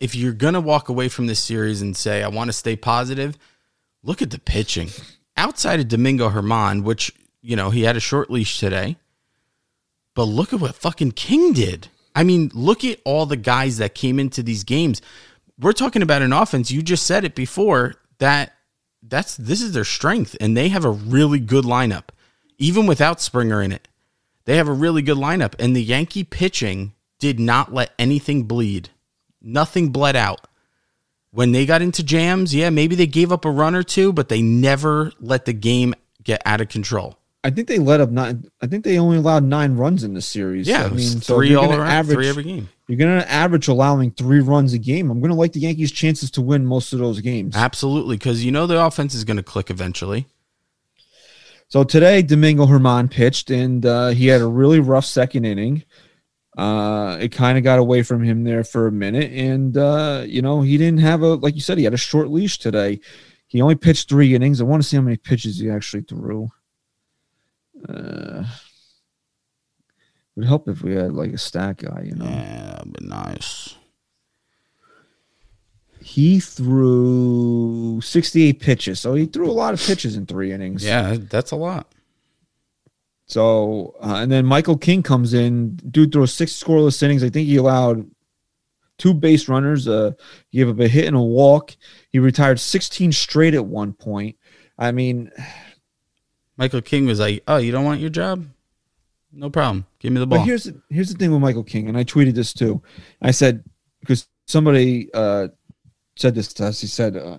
[0.00, 3.38] if you're gonna walk away from this series and say I want to stay positive,
[4.02, 4.88] look at the pitching.
[5.36, 8.96] Outside of Domingo Germán, which you know he had a short leash today,
[10.14, 11.88] but look at what fucking King did.
[12.14, 15.00] I mean, look at all the guys that came into these games
[15.62, 16.70] we're talking about an offense.
[16.70, 18.52] You just said it before that
[19.02, 22.04] that's this is their strength, and they have a really good lineup,
[22.58, 23.88] even without Springer in it.
[24.44, 26.92] They have a really good lineup, and the Yankee pitching
[27.22, 28.90] did not let anything bleed.
[29.40, 30.48] Nothing bled out.
[31.30, 34.28] When they got into jams, yeah, maybe they gave up a run or two, but
[34.28, 35.94] they never let the game
[36.24, 37.16] get out of control.
[37.44, 38.50] I think they let up nine.
[38.60, 40.66] I think they only allowed nine runs in the series.
[40.66, 42.68] Yeah, I mean, so three you're all around, average, three every game.
[42.88, 45.08] You're going to average allowing three runs a game.
[45.08, 47.54] I'm going to like the Yankees' chances to win most of those games.
[47.54, 50.26] Absolutely, because you know the offense is going to click eventually.
[51.68, 55.84] So today, Domingo Germán pitched, and uh, he had a really rough second inning.
[56.56, 60.42] Uh, it kind of got away from him there for a minute, and uh, you
[60.42, 63.00] know he didn't have a like you said he had a short leash today.
[63.46, 64.60] He only pitched three innings.
[64.60, 66.50] I want to see how many pitches he actually threw.
[67.88, 68.44] Uh,
[70.36, 72.24] would help if we had like a stat guy, you know.
[72.24, 73.76] Yeah, but nice.
[76.00, 80.84] He threw 68 pitches, so he threw a lot of pitches in three innings.
[80.84, 81.86] Yeah, that's a lot.
[83.32, 85.76] So, uh, and then Michael King comes in.
[85.76, 87.24] Dude throws six scoreless innings.
[87.24, 88.10] I think he allowed
[88.98, 89.88] two base runners.
[89.88, 90.12] Uh,
[90.50, 91.74] he gave up a hit and a walk.
[92.10, 94.36] He retired 16 straight at one point.
[94.78, 95.30] I mean,
[96.58, 98.44] Michael King was like, "Oh, you don't want your job?
[99.32, 99.86] No problem.
[99.98, 102.04] Give me the ball." but here's the, here's the thing with Michael King, and I
[102.04, 102.82] tweeted this too.
[103.22, 103.64] I said
[104.00, 105.48] because somebody uh,
[106.16, 106.82] said this to us.
[106.82, 107.38] He said uh,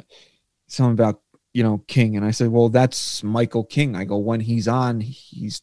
[0.65, 1.21] something about
[1.53, 3.95] you know King, and I said, well, that's Michael King.
[3.95, 5.61] I go when he's on, he's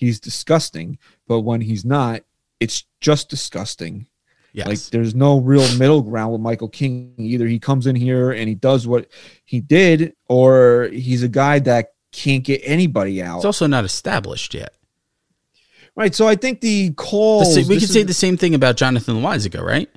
[0.00, 0.98] he's disgusting,
[1.28, 2.22] but when he's not,
[2.58, 4.06] it's just disgusting.
[4.52, 4.66] yes.
[4.66, 7.14] Like there's no real middle ground with Michael King.
[7.18, 9.06] Either he comes in here and he does what
[9.44, 13.36] he did, or he's a guy that can't get anybody out.
[13.36, 14.74] It's also not established yet.
[15.94, 16.14] right.
[16.14, 17.56] So I think the calls.
[17.68, 19.88] we could say the same thing about Jonathan Loaisiga, right?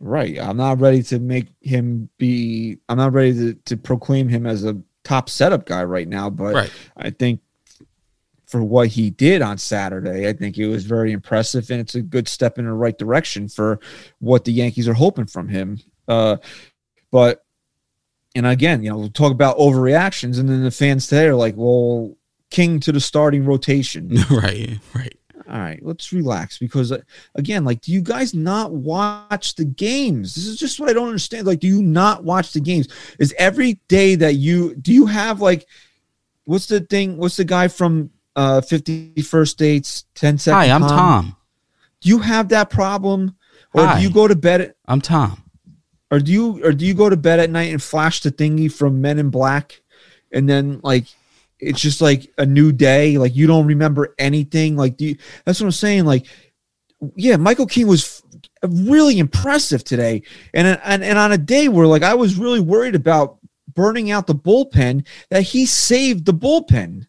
[0.00, 0.38] Right.
[0.38, 2.78] I'm not ready to make him be.
[2.88, 6.30] I'm not ready to, to proclaim him as a top setup guy right now.
[6.30, 6.72] But Right.
[6.96, 7.40] I think
[8.48, 12.02] for what he did on Saturday, I think it was very impressive, and it's a
[12.02, 13.78] good step in the right direction for
[14.20, 15.78] what the Yankees are hoping from him.
[16.08, 16.38] Uh,
[17.10, 17.44] but
[18.34, 21.54] and again, you know, we'll talk about overreactions, and then the fans today are like,
[21.56, 22.16] "Well,
[22.50, 25.14] King to the starting rotation." right, right.
[25.48, 27.00] All right, let's relax because uh,
[27.34, 30.34] again, like, do you guys not watch the games?
[30.34, 31.46] This is just what I don't understand.
[31.46, 32.88] Like, do you not watch the games?
[33.18, 35.66] Is every day that you do you have like,
[36.44, 37.16] what's the thing?
[37.16, 40.56] What's the guy from uh 50 First Dates 10 Second?
[40.56, 41.36] Hi, I'm Tom.
[42.00, 43.36] Do you have that problem,
[43.74, 43.96] or Hi.
[43.98, 44.60] do you go to bed?
[44.60, 45.42] At, I'm Tom.
[46.12, 48.72] or do you or do you go to bed at night and flash the thingy
[48.72, 49.82] from Men in Black,
[50.32, 51.06] and then like
[51.58, 53.18] it's just like a new day.
[53.18, 54.76] Like you don't remember anything.
[54.76, 56.04] Like do you, that's what I'm saying.
[56.04, 56.26] Like
[57.16, 58.22] yeah, Michael King was
[58.62, 60.22] f- really impressive today,
[60.54, 63.38] and and and on a day where like I was really worried about
[63.74, 67.06] burning out the bullpen, that he saved the bullpen.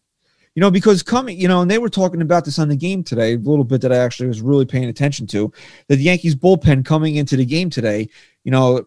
[0.56, 3.04] You know, because coming, you know, and they were talking about this on the game
[3.04, 5.52] today, a little bit that I actually was really paying attention to.
[5.86, 8.08] That the Yankees bullpen coming into the game today,
[8.42, 8.84] you know,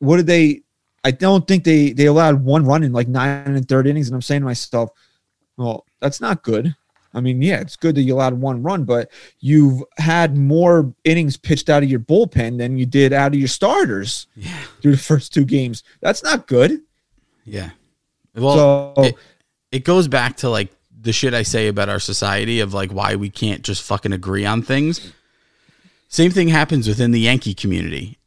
[0.00, 0.62] what did they?
[1.02, 4.14] I don't think they they allowed one run in like nine and third innings, and
[4.14, 4.90] I'm saying to myself,
[5.56, 6.74] well, that's not good.
[7.12, 11.36] I mean, yeah, it's good that you allowed one run, but you've had more innings
[11.36, 14.98] pitched out of your bullpen than you did out of your starters Yeah, through the
[14.98, 15.82] first two games.
[16.00, 16.82] That's not good.
[17.44, 17.70] yeah.
[18.34, 19.16] Well, so it,
[19.72, 20.70] it goes back to like
[21.00, 24.44] the shit I say about our society of like why we can't just fucking agree
[24.44, 25.12] on things.
[26.08, 28.18] Same thing happens within the Yankee community.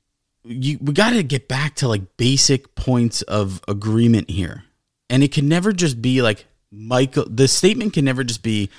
[0.44, 4.64] You we got to get back to like basic points of agreement here.
[5.10, 8.70] And it can never just be like Michael the statement can never just be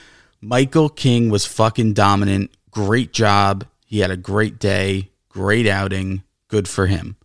[0.41, 6.69] Michael King was fucking dominant, great job, he had a great day, great outing, good
[6.69, 7.17] for him.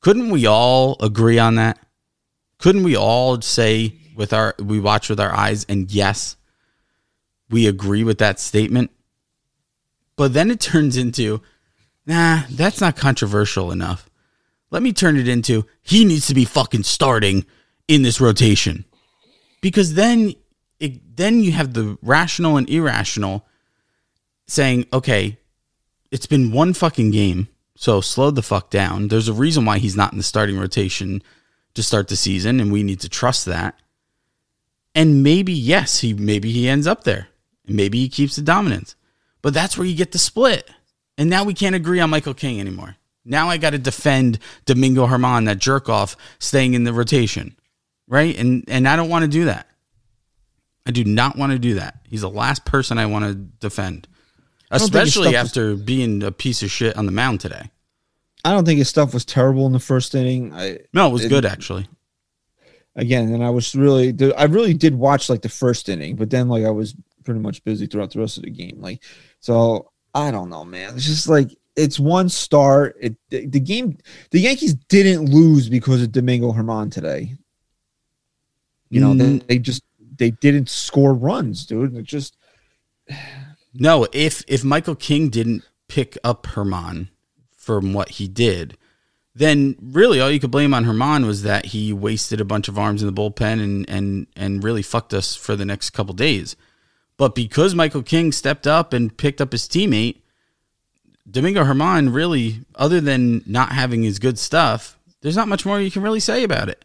[0.00, 1.78] Couldn't we all agree on that?
[2.58, 6.36] Couldn't we all say with our we watch with our eyes and yes,
[7.50, 8.90] we agree with that statement?
[10.16, 11.42] But then it turns into,
[12.06, 14.08] nah, that's not controversial enough.
[14.70, 17.44] Let me turn it into he needs to be fucking starting
[17.88, 18.84] in this rotation.
[19.60, 20.34] Because then
[20.80, 23.46] it then you have the rational and irrational
[24.46, 25.38] saying, okay,
[26.10, 29.08] it's been one fucking game, so slow the fuck down.
[29.08, 31.22] There's a reason why he's not in the starting rotation
[31.74, 33.80] to start the season, and we need to trust that.
[34.94, 37.28] And maybe yes, he maybe he ends up there,
[37.66, 38.94] and maybe he keeps the dominance.
[39.40, 40.70] But that's where you get the split.
[41.18, 42.96] And now we can't agree on Michael King anymore.
[43.24, 47.56] Now I got to defend Domingo Germán, that jerk off, staying in the rotation,
[48.08, 48.36] right?
[48.38, 49.66] And and I don't want to do that.
[50.86, 52.00] I do not want to do that.
[52.08, 54.08] He's the last person I want to defend,
[54.70, 57.40] don't think his especially stuff was- after being a piece of shit on the mound
[57.40, 57.70] today.
[58.44, 60.52] I don't think his stuff was terrible in the first inning.
[60.52, 61.86] I No, it was It- good actually.
[62.94, 66.48] Again, and I was really, I really did watch like the first inning, but then
[66.48, 68.78] like I was pretty much busy throughout the rest of the game.
[68.80, 69.02] Like,
[69.40, 70.94] so I don't know, man.
[70.94, 72.96] It's just like it's one start.
[73.00, 73.96] It the, game,
[74.30, 77.34] the Yankees didn't lose because of Domingo Germán today.
[78.90, 79.46] You know, they, Mm.
[79.46, 79.82] they just
[80.18, 81.96] they didn't score runs, dude.
[81.96, 82.36] It just
[83.74, 87.08] No, if if Michael King didn't pick up Germán
[87.56, 88.76] from what he did,
[89.34, 92.78] then really all you could blame on Germán was that he wasted a bunch of
[92.78, 96.56] arms in the bullpen and and and really fucked us for the next couple days.
[97.16, 100.22] But because Michael King stepped up and picked up his teammate,
[101.30, 105.90] Domingo Germán really, other than not having his good stuff, there's not much more you
[105.90, 106.84] can really say about it.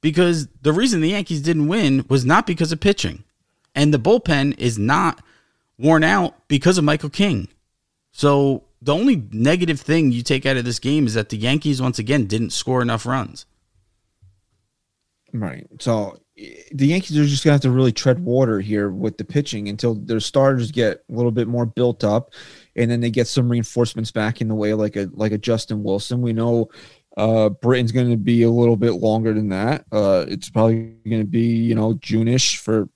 [0.00, 3.22] Because the reason the Yankees didn't win was not because of pitching.
[3.74, 5.22] And the bullpen is not
[5.78, 7.48] worn out because of Michael King.
[8.12, 11.82] So the only negative thing you take out of this game is that the Yankees
[11.82, 13.46] once again didn't score enough runs.
[15.32, 15.66] Right.
[15.80, 16.18] So
[16.72, 19.94] the Yankees are just gonna have to really tread water here with the pitching until
[19.94, 22.32] their starters get a little bit more built up,
[22.76, 25.82] and then they get some reinforcements back in the way, like a like a Justin
[25.82, 26.22] Wilson.
[26.22, 26.70] We know
[27.16, 29.84] uh Britton's going to be a little bit longer than that.
[29.92, 32.88] Uh It's probably going to be you know June-ish for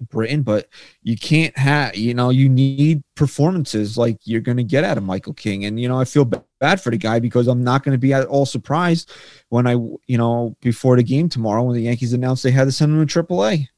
[0.00, 0.68] Britton, but
[1.02, 5.04] you can't have you know you need performances like you're going to get out of
[5.04, 7.84] Michael King, and you know I feel ba- bad for the guy because I'm not
[7.84, 9.10] going to be at all surprised
[9.48, 12.72] when I you know before the game tomorrow when the Yankees announced they had to
[12.72, 13.68] send him to AAA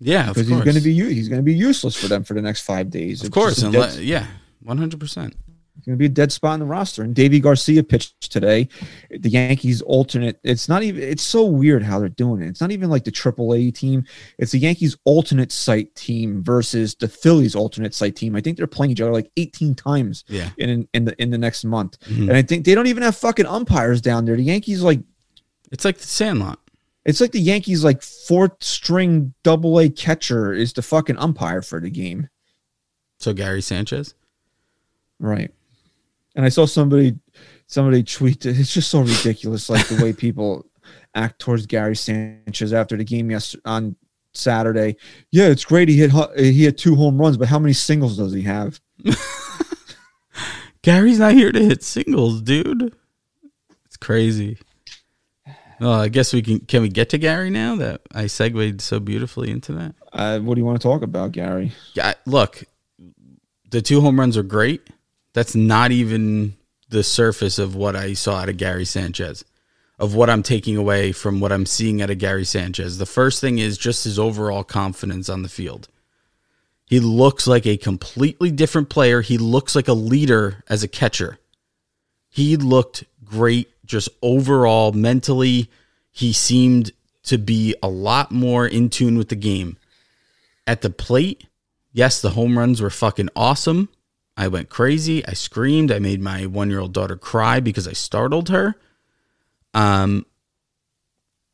[0.00, 2.42] Yeah, because he's going to be he's going to be useless for them for the
[2.42, 3.20] next five days.
[3.20, 4.26] of It's course, just a unless, yeah,
[4.62, 5.34] one hundred percent.
[5.88, 7.02] Going to be a dead spot in the roster.
[7.02, 8.68] And Deivi Garcia pitched today.
[9.10, 10.38] The Yankees alternate.
[10.44, 11.02] It's not even.
[11.02, 12.48] It's so weird how they're doing it.
[12.48, 14.04] It's not even like the AAA team.
[14.38, 18.36] It's the Yankees alternate site team versus the Phillies alternate site team.
[18.36, 20.24] I think they're playing each other like 18 times.
[20.28, 20.50] Yeah.
[20.58, 22.28] In in the in the next month, Mhm.
[22.28, 24.36] and I think they don't even have fucking umpires down there.
[24.36, 25.00] The Yankees like
[25.72, 26.58] It's like the Sandlot.
[27.06, 31.80] it's like the Yankees like fourth string double A catcher is the fucking umpire for
[31.80, 32.28] the game.
[33.20, 34.12] So Gary Sanchez.
[35.18, 35.50] Right.
[36.34, 37.18] And I saw somebody
[37.66, 40.66] somebody tweet it's just so ridiculous like the way people
[41.14, 43.96] act towards Gary Sanchez after the game yesterday on
[44.32, 44.96] Saturday.
[45.30, 48.32] Yeah, it's great he hit he had two home runs, but how many singles does
[48.32, 48.80] he have?
[50.82, 52.94] Gary's not here to hit singles, dude.
[53.86, 54.58] It's crazy.
[55.80, 56.60] Well, I guess we can.
[56.60, 59.94] Can we get to Gary now that I segued so beautifully into that?
[60.12, 61.72] Uh, what do you want to talk about, Gary?
[61.94, 62.64] Yeah, look,
[63.70, 64.88] the two home runs are great.
[65.34, 66.54] That's not even
[66.88, 69.44] the surface of what I saw out of Gary Sanchez,
[69.98, 72.98] of what I'm taking away from what I'm seeing out of Gary Sanchez.
[72.98, 75.88] The first thing is just his overall confidence on the field.
[76.86, 79.20] He looks like a completely different player.
[79.20, 81.38] He looks like a leader as a catcher.
[82.30, 85.70] He looked great just overall mentally.
[86.10, 86.92] He seemed
[87.24, 89.76] to be a lot more in tune with the game.
[90.66, 91.44] At the plate,
[91.92, 93.90] yes, the home runs were fucking awesome.
[94.38, 95.26] I went crazy.
[95.26, 95.90] I screamed.
[95.90, 98.76] I made my one year old daughter cry because I startled her.
[99.74, 100.24] Um,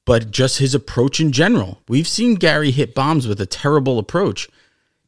[0.05, 1.81] but just his approach in general.
[1.89, 4.51] We've seen Gary hit bombs with a terrible approach.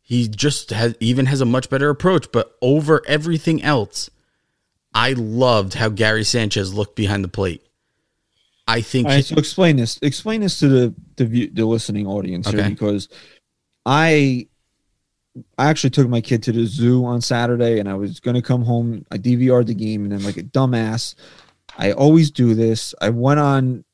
[0.00, 4.08] He just has even has a much better approach, but over everything else,
[4.94, 7.62] I loved how Gary Sanchez looked behind the plate.
[8.66, 9.98] I think All he- so explain this.
[10.00, 13.10] Explain this to the the, view, the listening audience here because
[13.84, 14.48] I
[15.58, 18.64] I actually took my kid to the zoo on Saturday and I was gonna come
[18.64, 19.04] home.
[19.10, 21.14] I DVR'd the game and then like a dumbass,
[21.78, 22.94] I always do this.
[23.00, 23.84] I went on.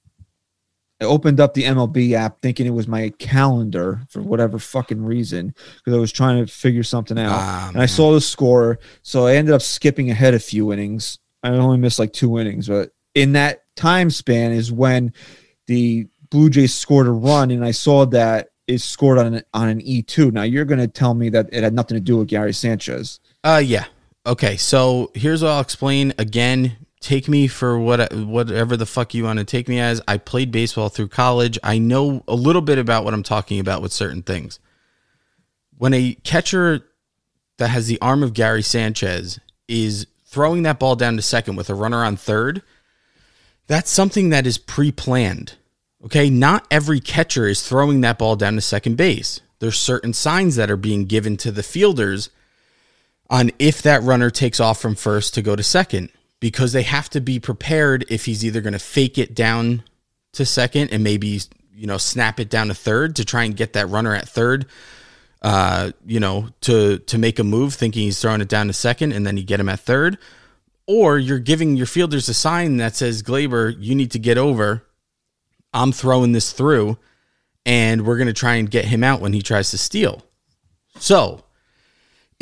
[1.01, 5.53] I opened up the MLB app thinking it was my calendar for whatever fucking reason
[5.77, 7.33] because I was trying to figure something out.
[7.33, 11.19] Ah, and I saw the score, so I ended up skipping ahead a few innings.
[11.43, 15.13] I only missed like two innings, but in that time span is when
[15.67, 19.69] the Blue Jays scored a run, and I saw that it scored on an, on
[19.69, 20.31] an E two.
[20.31, 23.21] Now you're going to tell me that it had nothing to do with Gary Sanchez.
[23.43, 23.87] Uh yeah.
[24.25, 26.77] Okay, so here's what I'll explain again.
[27.01, 30.01] Take me for what whatever the fuck you want to take me as.
[30.07, 31.59] I played baseball through college.
[31.65, 34.61] I know a little bit about what I'm talking about with certain things.
[35.77, 36.87] When a catcher
[37.59, 41.69] that has the arm of Gary Sanchez is throwing that ball down to second with
[41.69, 42.63] a runner on third,
[43.67, 45.55] that's something that is pre-planned.
[46.05, 49.41] Okay, not every catcher is throwing that ball down to second base.
[49.61, 52.31] There's certain signs that are being given to the fielders
[53.31, 57.09] on if that runner takes off from first to go to second because they have
[57.11, 59.85] to be prepared if he's either going to fake it down
[60.33, 61.41] to second and maybe
[61.75, 64.67] you know snap it down to third to try and get that runner at third
[65.43, 69.13] uh you know to to make a move thinking he's throwing it down to second
[69.13, 70.19] and then you get him at third
[70.87, 74.85] or you're giving your fielders a sign that says Gleyber you need to get over
[75.73, 76.99] I'm throwing this through
[77.65, 80.23] and we're going to try and get him out when he tries to steal
[80.99, 81.45] so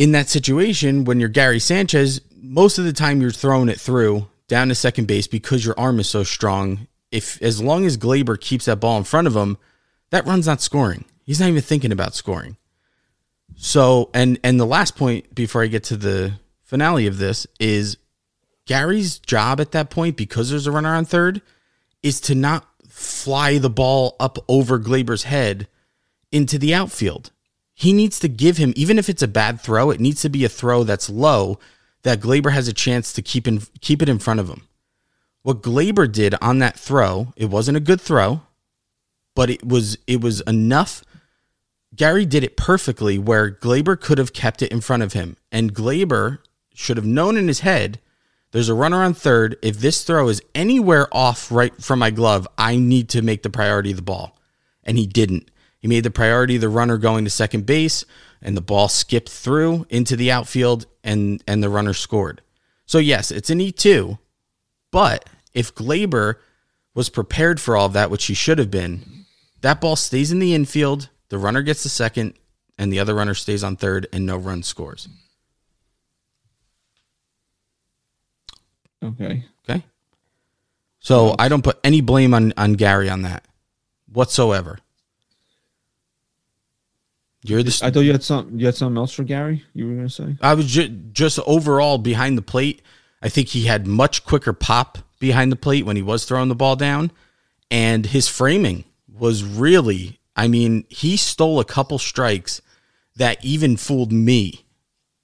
[0.01, 4.27] in that situation, when you're Gary Sanchez, most of the time you're throwing it through
[4.49, 6.87] down to second base because your arm is so strong.
[7.11, 9.59] If as long as Gleyber keeps that ball in front of him,
[10.09, 11.05] that run's not scoring.
[11.25, 12.57] He's not even thinking about scoring.
[13.57, 17.99] So, and and the last point before I get to the finale of this is
[18.65, 21.43] Gary's job at that point because there's a runner on third
[22.03, 22.67] is to not
[23.01, 25.67] fly the ball up over Gleyber's head
[26.31, 27.31] into the outfield.
[27.75, 30.45] He needs to give him, even if it's a bad throw, it needs to be
[30.45, 31.59] a throw that's low
[32.03, 34.63] that Gleyber has a chance to keep in keep it in front of him.
[35.43, 38.43] What Gleyber did on that throw, it wasn't a good throw,
[39.35, 41.03] but it was it was enough.
[41.95, 45.37] Gary did it perfectly where Gleyber could have kept it in front of him.
[45.51, 46.39] And Gleyber
[46.75, 47.99] should have known in his head
[48.53, 49.57] there's a runner on third.
[49.63, 53.51] If this throw is anywhere off right from my glove, I need to make the
[53.51, 54.37] priority of the ball.
[54.85, 55.51] And he didn't.
[55.79, 58.05] He made the priority the runner going to second base,
[58.43, 62.43] and the ball skipped through into the outfield, and and the runner scored.
[62.85, 64.19] So yes, it's an E two,
[64.91, 66.35] but if Gleyber
[66.95, 69.25] was prepared for all of that, which he should have been,
[69.63, 71.09] that ball stays in the infield.
[71.29, 72.35] The runner gets the second,
[72.77, 75.09] and the other runner stays on third, and no run scores.
[79.03, 79.45] Okay.
[79.69, 79.85] Okay.
[80.99, 83.47] So I don't put any blame on, on Gary on that
[84.13, 84.79] whatsoever.
[87.43, 87.81] You're the.
[87.83, 88.59] I thought you had something.
[88.59, 89.65] You had something else for Gary.
[89.73, 90.37] You were gonna say.
[90.43, 92.83] I was ju- just overall behind the plate.
[93.23, 96.55] I think he had much quicker pop behind the plate when he was throwing the
[96.55, 97.11] ball down,
[97.71, 100.19] and his framing was really.
[100.37, 102.61] I mean, he stole a couple strikes
[103.17, 104.65] that even fooled me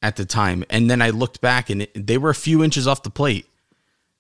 [0.03, 2.87] at the time, and then I looked back and it, they were a few inches
[2.87, 3.47] off the plate,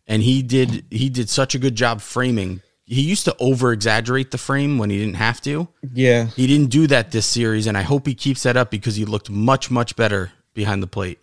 [0.06, 2.62] and he did he did such a good job framing.
[2.84, 5.68] He used to over exaggerate the frame when he didn't have to.
[5.92, 6.26] Yeah.
[6.26, 9.04] He didn't do that this series, and I hope he keeps that up because he
[9.04, 11.18] looked much much better behind the plate.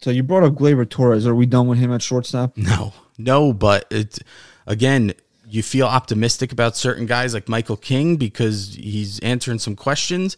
[0.00, 1.26] So you brought up Gleyber Torres.
[1.26, 2.56] Are we done with him at shortstop?
[2.56, 4.18] No, no, but it
[4.66, 5.12] again,
[5.48, 10.36] you feel optimistic about certain guys like Michael King because he's answering some questions,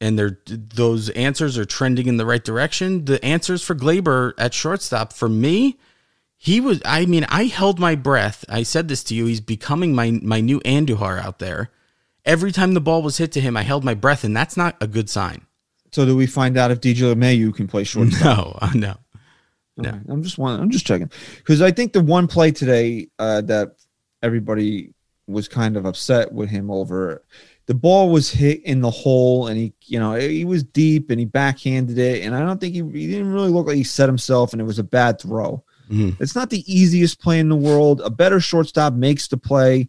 [0.00, 3.04] and they're those answers are trending in the right direction.
[3.06, 5.78] The answers for Gleyber at shortstop for me,
[6.36, 6.80] he was.
[6.84, 8.44] I mean, I held my breath.
[8.48, 9.26] I said this to you.
[9.26, 11.70] He's becoming my my new Andujar out there.
[12.24, 14.76] Every time the ball was hit to him, I held my breath, and that's not
[14.80, 15.46] a good sign.
[15.92, 18.58] So do we find out if DJ LeMahieu can play shortstop?
[18.74, 18.96] No, no.
[19.78, 19.90] No.
[19.90, 19.98] Okay.
[20.08, 20.58] I'm just one.
[20.58, 23.76] I'm just checking because I think the one play today uh, that
[24.22, 24.94] everybody
[25.26, 27.22] was kind of upset with him over.
[27.66, 31.18] The ball was hit in the hole, and he, you know, he was deep, and
[31.18, 34.08] he backhanded it, and I don't think he, he didn't really look like he set
[34.08, 35.64] himself, and it was a bad throw.
[35.90, 36.20] Mhm.
[36.20, 38.00] It's not the easiest play in the world.
[38.04, 39.88] A better shortstop makes the play,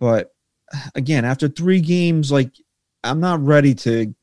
[0.00, 0.34] but
[0.94, 2.50] again, after three games, like
[3.04, 4.14] I'm not ready to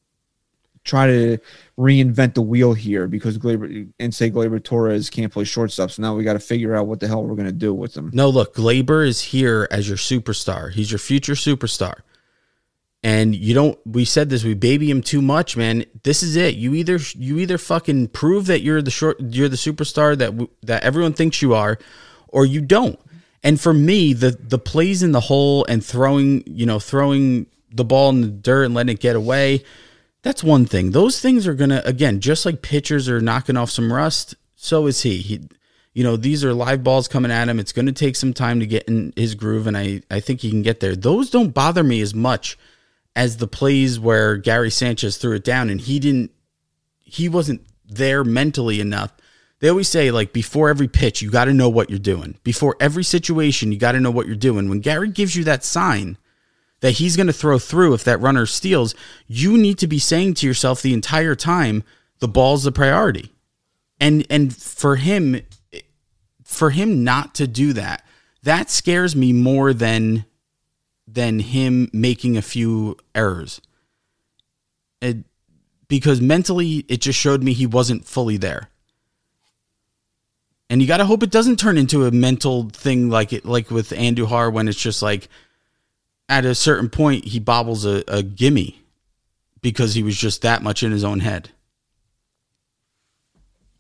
[0.84, 1.38] try to
[1.80, 5.92] reinvent the wheel here because Gleyber and say Gleyber Torres can't play shortstop.
[5.92, 8.12] So now we got to figure out what the hell we're gonna do with him.
[8.14, 10.72] No, look, Gleyber is here as your superstar.
[10.72, 12.02] He's your future superstar.
[13.04, 15.84] And you don't we said this, we baby him too much, man.
[16.04, 16.56] This is it.
[16.56, 20.84] You either you either fucking prove that you're the short you're the superstar that that
[20.84, 21.78] everyone thinks you are
[22.30, 22.98] or you don't.
[23.44, 27.84] And for me, the the plays in the hole and throwing, you know, throwing the
[27.84, 29.66] ball in the dirt and letting it get away,
[30.22, 30.92] that's one thing.
[30.92, 35.02] Those things are gonna again, just like pitchers are knocking off some rust, so is
[35.02, 35.18] he.
[35.18, 35.42] He
[35.94, 37.60] you know, these are live balls coming at him.
[37.60, 40.50] It's to take some time to get in his groove, and I, I think he
[40.50, 40.96] can get there.
[40.96, 42.58] Those don't bother me as much
[43.16, 46.32] as the plays where Gary Sanchez threw it down and he didn't,
[47.00, 49.14] he wasn't there mentally enough.
[49.60, 52.38] They always say, like, before every pitch, you got to know what you're doing.
[52.44, 54.68] Before every situation, you got to know what you're doing.
[54.68, 56.18] When Gary gives you that sign
[56.82, 58.94] that he's going to throw through if that runner steals,
[59.26, 61.84] you need to be saying to yourself the entire time,
[62.20, 63.32] the ball's the priority.
[64.02, 65.42] And and for him,
[66.44, 68.06] for him not to do that,
[68.44, 70.26] that scares me more than
[71.14, 73.62] than him making a few errors.
[75.02, 75.18] It,
[75.88, 78.70] because mentally, it just showed me he wasn't fully there.
[80.70, 83.70] And you got to hope it doesn't turn into a mental thing like it, like
[83.70, 85.30] with Andujar, when it's just like
[86.30, 88.82] at a certain point he bobbles a, a gimme
[89.62, 91.50] because he was just that much in his own head.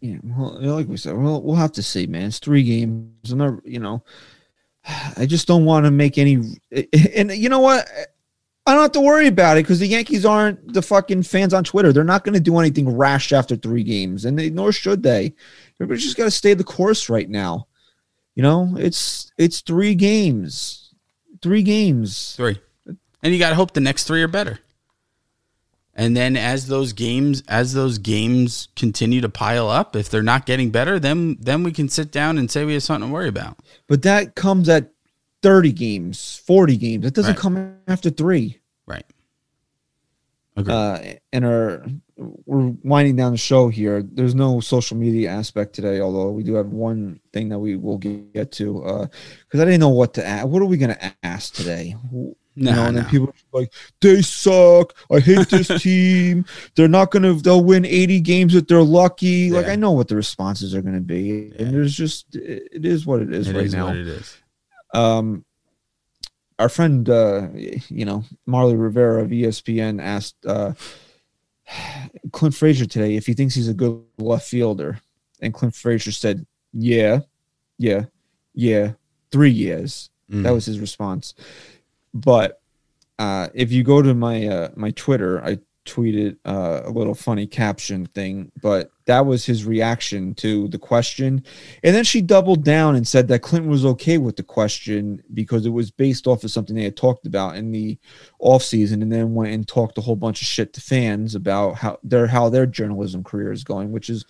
[0.01, 2.27] Yeah, well, like we said, we'll we'll have to see, man.
[2.27, 4.03] It's three games, and they're, you know,
[4.85, 6.59] I just don't want to make any.
[7.15, 7.87] And you know what?
[8.65, 11.65] I don't have to worry about it because the Yankees aren't the fucking fans on
[11.65, 11.91] Twitter.
[11.91, 15.33] They're not going to do anything rash after three games, and they nor should they.
[15.79, 17.67] Everybody's just got to stay the course right now.
[18.35, 20.93] You know, it's it's three games,
[21.41, 22.35] three games.
[22.35, 22.59] Three.
[23.21, 24.59] And you got to hope the next three are better.
[25.95, 30.45] And then as those games as those games continue to pile up, if they're not
[30.47, 33.27] getting better, then then we can sit down and say we have something to worry
[33.29, 33.57] about.
[33.87, 34.91] But that comes at
[35.43, 37.05] thirty games, forty games.
[37.05, 37.39] It doesn't Right.
[37.39, 38.59] come after three.
[38.87, 39.05] Right.
[40.55, 40.73] Agreed.
[40.73, 40.99] uh,
[41.31, 41.85] and our
[42.45, 44.01] we're winding down the show here.
[44.03, 47.97] There's no social media aspect today, although we do have one thing that we will
[47.97, 49.09] get to.
[49.45, 50.47] Because I didn't know what to ask.
[50.47, 51.95] What are we going to ask today?
[52.55, 54.93] You No, know, and then people are like, they suck.
[55.11, 56.45] I hate this team.
[56.75, 57.33] They're not going to.
[57.41, 59.49] They'll win 80 games if they're lucky.
[59.51, 61.65] Like I know what the responses are going to be, Yeah.
[61.65, 64.07] and there's just it it is what it is It right is now what it
[64.07, 64.37] is.
[64.93, 65.43] um
[66.59, 67.47] our friend uh
[67.89, 70.73] you know marly rivera of espn asked uh
[72.31, 74.99] clint frazier today if he thinks he's a good left fielder
[75.41, 77.19] and clint frazier said yeah
[77.77, 78.05] yeah
[78.53, 78.93] yeah
[79.31, 80.43] three years Mm.
[80.43, 81.33] that was his response
[82.13, 82.61] but
[83.19, 87.45] uh if you go to my uh my twitter i tweeted uh, a little funny
[87.45, 91.43] caption thing but that was his reaction to the question
[91.83, 95.65] and then she doubled down and said that clinton was okay with the question because
[95.65, 97.97] it was based off of something they had talked about in the
[98.39, 101.73] off season and then went and talked a whole bunch of shit to fans about
[101.75, 104.23] how their how their journalism career is going which is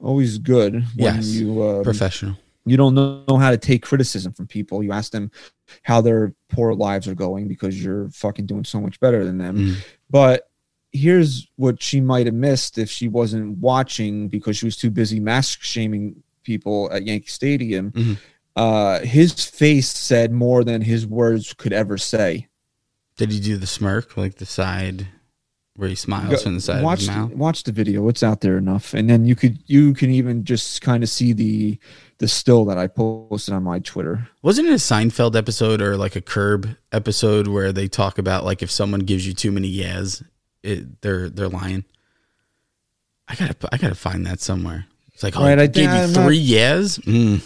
[0.00, 1.28] always good when Yes.
[1.32, 2.34] you uh, Professional.
[2.70, 4.82] You don't know, how to take criticism from people.
[4.82, 5.30] You ask them
[5.82, 9.56] how their poor lives are going because you're fucking doing so much better than them.
[9.56, 9.74] Mm.
[10.10, 10.50] But
[10.92, 15.20] here's what she might have missed if she wasn't watching because she was too busy
[15.20, 17.92] mask shaming people at Yankee Stadium.
[17.92, 18.18] Mhm.
[18.56, 22.48] Uh, his face said more than his words could ever say.
[23.16, 25.08] Did he do the smirk, like the side
[25.78, 27.30] where he smiles from the side watch of his mouth?
[27.30, 30.44] The, watch the video; it's out there enough, and then you could you can even
[30.44, 31.78] just kind of see the
[32.18, 34.28] the still that I posted on my Twitter.
[34.42, 38.60] Wasn't it a Seinfeld episode or like a Curb episode where they talk about like
[38.60, 40.20] if someone gives you too many yes,
[40.64, 41.84] it, they're they're lying.
[43.28, 44.86] I gotta I gotta find that somewhere.
[45.14, 47.40] It's like, oh, Right, I I gave you I'm not- three yes, mm,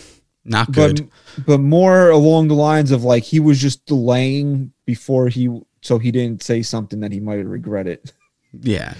[0.44, 1.10] not but good.
[1.46, 6.10] but more along the lines of like he was just delaying before he so he
[6.12, 8.10] didn't say something that he might have regretted.
[8.60, 8.94] yeah,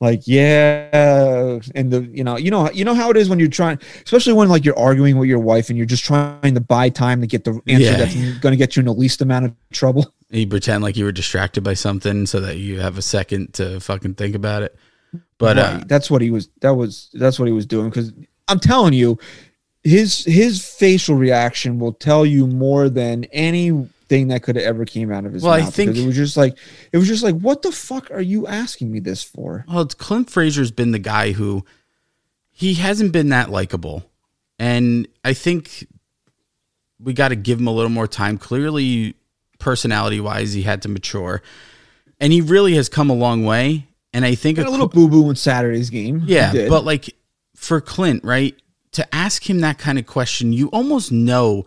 [0.00, 3.48] Like yeah, and the you know you know you know how it is when you're
[3.48, 6.88] trying, especially when like you're arguing with your wife and you're just trying to buy
[6.88, 7.96] time to get the answer Yeah.
[7.96, 10.12] that's going to get you in the least amount of trouble.
[10.30, 13.80] you pretend like you were distracted by something so that you have a second to
[13.80, 14.76] fucking think about it.
[15.38, 16.48] But uh, that's what he was.
[16.60, 17.88] That was that's what he was doing.
[17.88, 18.12] Because
[18.46, 19.18] I'm telling you,
[19.82, 23.24] his his facial reaction will tell you more than
[24.10, 25.74] anything that could have ever came out of his Well, I mouth.
[25.74, 26.56] think- it was just like
[26.92, 29.64] it was just like, what the fuck are you asking me this for?
[29.68, 31.64] Well, it's Clint Frazier's been the guy who
[32.50, 34.04] he hasn't been that likable.
[34.58, 35.86] And I think
[36.98, 38.38] we got to give him a little more time.
[38.38, 39.14] Clearly,
[39.60, 41.42] personality wise, he had to mature.
[42.18, 43.86] And he really has come a long way.
[44.12, 46.22] And I think a a little boo boo in Saturday's game.
[46.26, 47.14] Yeah, but like
[47.54, 48.56] for Clint, right?
[48.92, 51.66] To ask him that kind of question, you almost know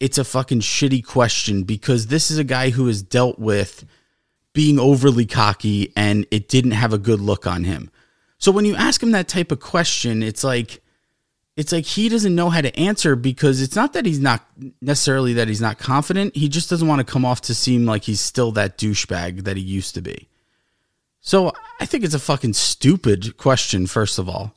[0.00, 3.84] it's a fucking shitty question because this is a guy who has dealt with
[4.52, 7.90] being overly cocky and it didn't have a good look on him.
[8.38, 10.80] So when you ask him that type of question, it's like
[11.56, 14.46] it's like he doesn't know how to answer because it's not that he's not
[14.80, 16.34] necessarily that he's not confident.
[16.34, 19.58] He just doesn't want to come off to seem like he's still that douchebag that
[19.58, 20.28] he used to be.
[21.20, 24.54] So I think it's a fucking stupid question, first of all.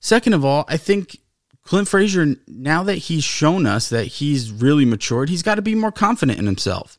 [0.00, 1.16] Second of all, I think
[1.64, 5.74] Clint Frazier, now that he's shown us that he's really matured, he's got to be
[5.74, 6.98] more confident in himself.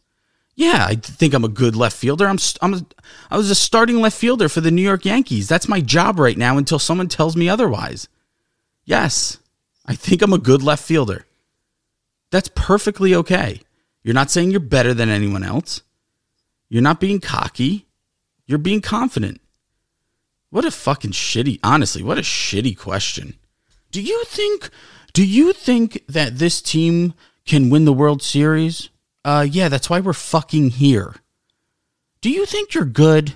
[0.55, 2.27] Yeah, I think I'm a good left fielder.
[2.27, 2.85] I'm, I'm a,
[3.29, 5.47] I was a starting left fielder for the New York Yankees.
[5.47, 8.07] That's my job right now until someone tells me otherwise.
[8.85, 9.37] Yes,
[9.85, 11.25] I think I'm a good left fielder.
[12.31, 13.61] That's perfectly okay.
[14.01, 15.83] You're not saying you're better than anyone else.
[16.69, 17.85] You're not being cocky.
[18.47, 19.41] You're being confident.
[20.49, 23.35] What a fucking shitty, honestly, what a shitty question.
[23.95, 24.71] Do you think
[25.13, 27.13] do you think that this team
[27.45, 28.89] can win the World Series?
[29.23, 31.15] Uh yeah, that's why we're fucking here.
[32.19, 33.35] Do you think you're good?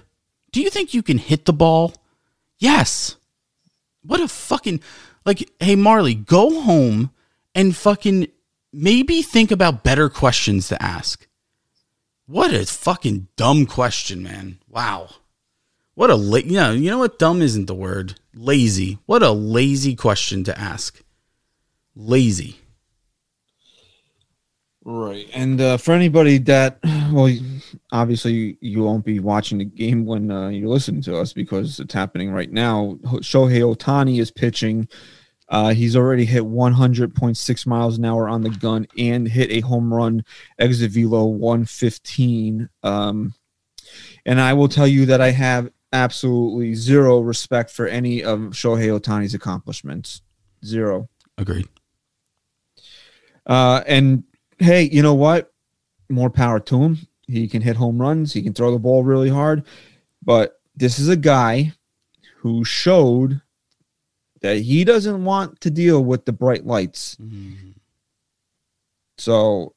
[0.51, 1.93] Do you think you can hit the ball?
[2.57, 3.15] Yes.
[4.03, 4.81] What a fucking
[5.25, 7.11] like hey Marly, go home
[7.55, 8.27] and fucking
[8.73, 11.25] maybe think about better questions to ask.
[12.25, 14.59] What a fucking dumb question, man.
[14.67, 15.07] Wow.
[15.99, 18.17] What a la- you know, you know what dumb isn't the word.
[18.33, 18.99] Lazy.
[19.05, 21.03] What a lazy question to ask.
[21.93, 22.55] Lazy.
[24.85, 25.27] Right.
[25.33, 26.79] And uh, for anybody that,
[27.11, 27.29] well,
[27.91, 31.93] obviously you, won't be watching the game when uh, you're listening to us because it's
[31.93, 32.97] happening right now.
[33.03, 34.87] Shohei Ohtani is pitching.
[35.49, 39.93] Uh, he's already hit 100.6 miles an hour on the gun and hit a home
[39.93, 40.23] run
[40.59, 42.69] exit velo 115.
[42.83, 43.33] Um,
[44.25, 48.99] and I will tell you that I have absolutely zero respect for any of Shohei
[48.99, 50.21] Ohtani's accomplishments.
[50.63, 51.09] Zero.
[51.37, 51.67] Agreed.
[53.45, 54.23] Uh, and
[54.59, 55.51] hey, you know what?
[56.09, 56.97] More power to him.
[57.27, 58.33] He can hit home runs.
[58.33, 59.63] He can throw the ball really hard.
[60.23, 61.73] But this is a guy
[62.37, 63.41] who showed
[64.41, 67.17] that he doesn't want to deal with the bright lights.
[69.17, 69.73] So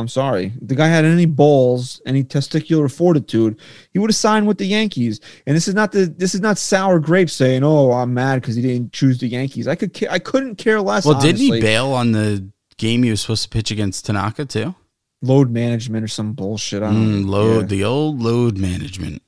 [0.00, 0.52] I'm sorry.
[0.60, 3.58] If the guy had any balls, any testicular fortitude,
[3.92, 5.20] he would have signed with the Yankees.
[5.46, 8.56] And this is not the this is not sour grapes saying, "Oh, I'm mad because
[8.56, 11.04] he didn't choose the Yankees." I could I couldn't care less.
[11.06, 12.48] Well, didn't he bail on the
[12.78, 14.74] game he was supposed to pitch against Tanaka too?
[15.22, 16.82] load management or some bullshit.
[16.82, 17.66] I don't Mm, load yeah.
[17.66, 19.20] the old load management.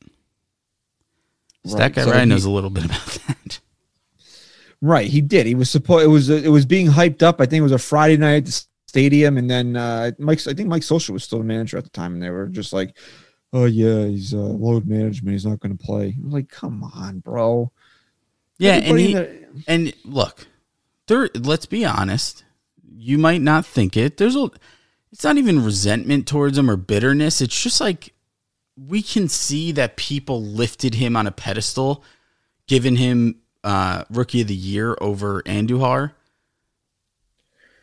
[1.67, 3.61] So that guy so Ryan he- knows a little bit about that.
[4.81, 5.47] Right, he did.
[5.47, 6.05] He was supposed.
[6.05, 7.41] It was it was being hyped up.
[7.41, 10.47] I think it was a Friday night stadium, and then uh, Mike.
[10.47, 12.75] I think Mike Scioscia was still the manager at the time, and they were just
[12.75, 12.95] like,
[13.55, 15.33] "Oh yeah, he's uh, load management.
[15.33, 17.73] He's not going to play." I was like, "Come on, bro."
[18.59, 20.47] Yeah, and he, the- And look,
[21.07, 21.31] there.
[21.35, 22.45] Let's be honest.
[22.95, 24.19] You might not think it.
[24.19, 24.51] There's a.
[25.11, 27.41] It's not even resentment towards him or bitterness.
[27.41, 28.13] It's just like
[28.77, 32.05] we can see that people lifted him on a pedestal,
[32.67, 36.13] given him uh, rookie of the year over Andujar.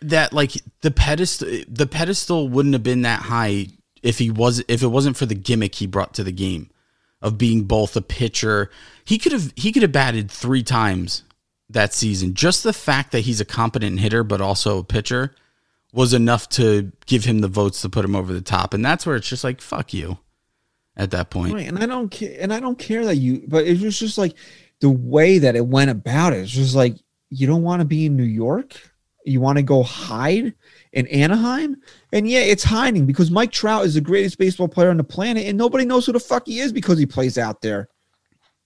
[0.02, 3.68] That like the pedestal, the pedestal wouldn't have been that high
[4.02, 6.70] if he was if it wasn't for the gimmick he brought to the game.
[7.22, 8.70] of being both a pitcher.
[9.04, 11.24] He could have he could have batted three times
[11.70, 12.34] that season.
[12.34, 15.36] Just the fact that he's a competent hitter but also a pitcher
[15.92, 18.74] was enough to give him the votes to put him over the top.
[18.74, 20.18] And that's where it's just like fuck you
[20.96, 21.54] at that point.
[21.54, 24.18] Right, and I don't care, and I don't care that you, but it was just
[24.18, 24.36] like
[24.80, 26.38] the way that it went about it.
[26.38, 26.96] It's just like
[27.30, 28.89] you don't want to be in New York,
[29.30, 30.54] you want to go hide
[30.94, 31.78] in Anaheim,
[32.12, 35.46] and yeah, it's hiding because Mike Trout is the greatest baseball player on the planet,
[35.46, 37.90] and nobody knows who the fuck he is because he plays out there.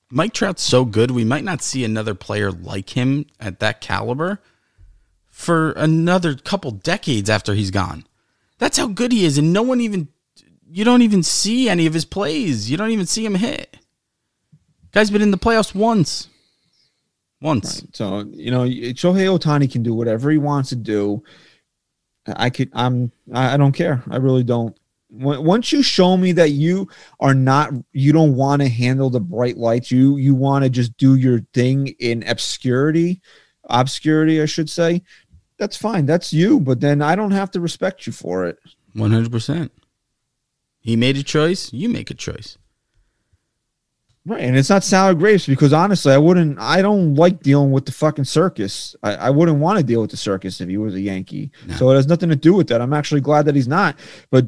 [0.10, 4.40] Mike Trout's so good, we might not see another player like him at that caliber
[5.30, 8.06] for another couple decades after he's gone.
[8.60, 10.08] That's how good he is, and no one even
[10.70, 12.72] you don't even see any of his plays.
[12.72, 13.78] You don't even see him hit.
[14.92, 16.30] Guy's been in the playoffs once.
[17.44, 17.82] Once.
[17.82, 17.96] Right.
[17.96, 21.24] So you know, Shohei Ohtani can do whatever he wants to do.
[22.26, 22.72] I could.
[22.74, 23.12] I'm.
[23.34, 24.02] I don't care.
[24.10, 24.76] I really don't.
[25.10, 26.88] Once you show me that you
[27.20, 29.92] are not, you don't want to handle the bright lights.
[29.92, 33.22] You you want to just do your thing in obscurity,
[33.66, 35.04] obscurity, I should say.
[35.58, 36.06] That's fine.
[36.06, 36.60] That's you.
[36.60, 38.58] But then I don't have to respect you for it.
[38.94, 39.72] One hundred percent.
[40.80, 41.72] He made a choice.
[41.74, 42.58] You make a choice.
[44.26, 46.58] Right, and it's not sour grapes because honestly, I wouldn't.
[46.58, 48.96] I don't like dealing with the fucking circus.
[49.04, 51.52] I, I wouldn't want to deal with the circus if he was a Yankee.
[51.68, 51.76] No.
[51.76, 52.82] So it has nothing to do with that.
[52.82, 53.98] I'm actually glad that he's not.
[54.32, 54.46] But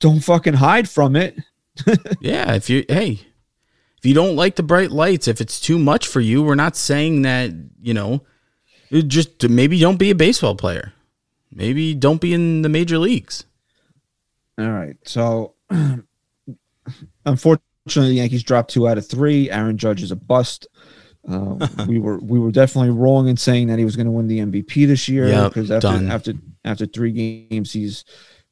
[0.00, 1.38] don't fucking hide from it.
[2.20, 3.20] yeah, if you hey,
[3.98, 6.74] if you don't like the bright lights, if it's too much for you, we're not
[6.74, 7.50] saying that
[7.82, 8.22] you know.
[8.90, 10.92] Just maybe don't be a baseball player.
[11.50, 13.44] Maybe don't be in the major leagues.
[14.58, 14.96] All right.
[15.04, 15.54] So,
[17.26, 19.50] unfortunately, the Yankees dropped two out of three.
[19.50, 20.66] Aaron Judge is a bust.
[21.28, 24.26] Uh, we were we were definitely wrong in saying that he was going to win
[24.26, 26.10] the MVP this year because yep, after done.
[26.10, 26.32] after
[26.64, 27.12] after three
[27.50, 28.04] games, he's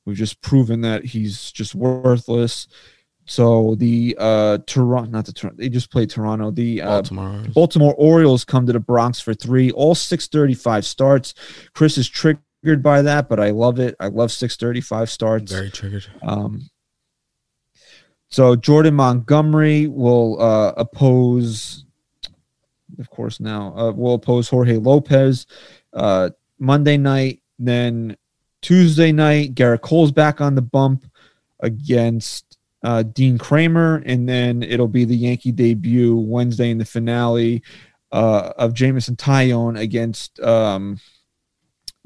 [0.05, 2.69] we've just proven that he's just worthless.
[3.25, 6.51] So the uh Toronto, not the Toronto, they just played Toronto.
[6.51, 7.45] The uh, Baltimore.
[7.55, 11.35] Baltimore Orioles come to the Bronx for three, all six thirty five starts.
[11.75, 13.95] Chris is triggered by that, but I love it.
[13.99, 15.53] I love 635 starts.
[15.53, 16.07] Very triggered.
[16.23, 16.63] Um,
[18.33, 21.85] so Jordan Montgomery will uh, oppose,
[22.99, 25.47] of course, now uh, will oppose Jorge Lopez
[25.93, 27.43] uh, Monday night.
[27.59, 28.17] Then
[28.63, 31.05] Tuesday night, Gerrit Cole's back on the bump
[31.61, 37.63] against uh, Dean Kremer, and then it'll be the Yankee debut Wednesday in the finale
[38.13, 40.99] uh, of Jameson Taillon against um,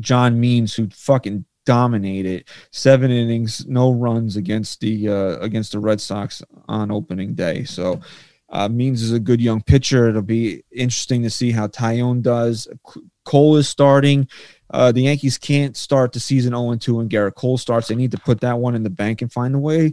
[0.00, 6.00] John Means, who fucking dominated seven innings, no runs against the uh, against the Red
[6.00, 7.64] Sox on opening day.
[7.64, 8.00] So
[8.48, 10.08] uh, Means is a good young pitcher.
[10.08, 12.68] It'll be interesting to see how Taillon does.
[13.24, 14.28] Cole is starting.
[14.70, 17.88] Uh, the Yankees can't start the season 0 2 and Gerrit Cole starts.
[17.88, 19.92] They need to put that one in the bank and find a way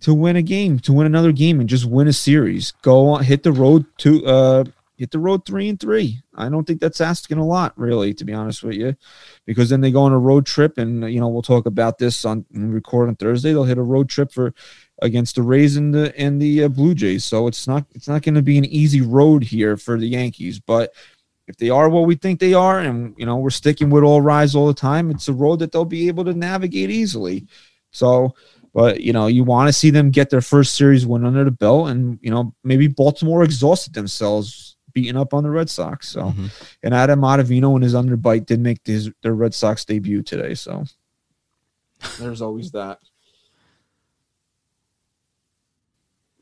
[0.00, 2.72] to win a game, to win another game, and just win a series.
[2.82, 4.64] Go on, hit the road to uh,
[5.02, 6.22] hit the road three and three.
[6.36, 8.94] I don't think that's asking a lot, really, to be honest with you,
[9.46, 12.24] because then they go on a road trip, and you know we'll talk about this
[12.24, 13.50] on record on Thursday.
[13.50, 14.54] They'll hit a road trip for
[15.00, 17.24] against the Rays and the and the uh, Blue Jays.
[17.24, 20.60] So it's not it's not going to be an easy road here for the Yankees,
[20.60, 20.94] but
[21.48, 24.20] if they are what we think they are, and you know we're sticking with all
[24.20, 27.48] rise all the time, it's a road that they'll be able to navigate easily.
[27.90, 28.36] So
[28.74, 31.50] but you know, you want to see them get their first series win under the
[31.50, 36.08] belt, and you know, maybe Baltimore exhausted themselves beating up on the Red Sox.
[36.08, 36.46] So, mm-hmm.
[36.82, 40.54] and Adam Ottavino and his underbite did make his their Red Sox debut today.
[40.54, 40.84] So,
[42.18, 42.98] there's always that.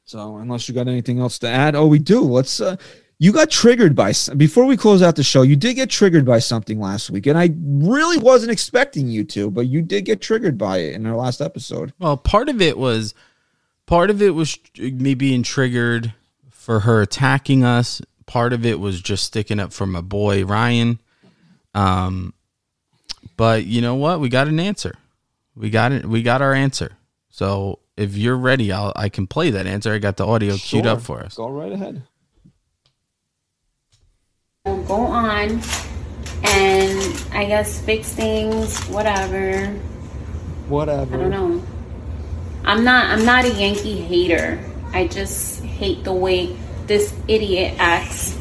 [0.04, 2.20] So, unless you got anything else to add, oh, we do.
[2.20, 2.60] Let's.
[2.60, 2.76] uh
[3.22, 5.42] you got triggered by before we close out the show.
[5.42, 9.50] You did get triggered by something last week, and I really wasn't expecting you to,
[9.50, 11.92] but you did get triggered by it in our last episode.
[11.98, 13.14] Well, part of it was,
[13.84, 16.14] part of it was me being triggered
[16.48, 18.00] for her attacking us
[18.30, 21.00] Part of it was just sticking up for my boy Ryan.
[21.74, 22.32] Um,
[23.36, 24.20] but you know what?
[24.20, 24.94] We got an answer.
[25.56, 26.06] We got it.
[26.06, 26.92] We got our answer.
[27.28, 29.92] So if you're ready, I'll I can play that answer.
[29.92, 30.80] I got the audio sure.
[30.80, 31.34] queued up for us.
[31.34, 32.04] Go right ahead.
[34.64, 35.60] We'll Go on
[36.44, 39.66] and I guess fix things, whatever.
[40.68, 41.16] Whatever.
[41.16, 41.64] I don't know.
[42.64, 44.62] I'm not I'm not a Yankee hater.
[44.92, 46.56] I just hate the way
[46.90, 48.34] this idiot acts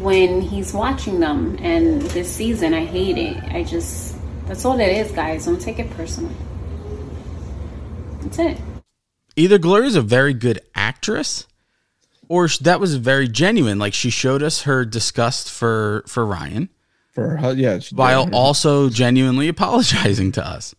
[0.00, 1.58] when he's watching them.
[1.60, 3.36] And this season, I hate it.
[3.52, 4.16] I just,
[4.46, 5.44] that's all it is, guys.
[5.44, 6.32] Don't take it personal.
[8.22, 8.58] That's it.
[9.36, 11.46] Either Gloria's a very good actress
[12.30, 13.78] or that was very genuine.
[13.78, 16.70] Like she showed us her disgust for, for Ryan.
[17.12, 17.78] For her, yeah.
[17.92, 20.74] While also genuinely apologizing to us.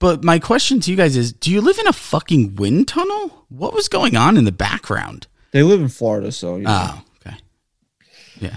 [0.00, 3.46] But my question to you guys is: Do you live in a fucking wind tunnel?
[3.48, 5.28] What was going on in the background?
[5.52, 6.90] They live in Florida, so you know.
[6.90, 7.36] Oh, okay.
[8.40, 8.56] Yeah.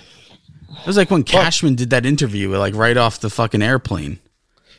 [0.82, 4.20] It was like when Cashman did that interview, like right off the fucking airplane.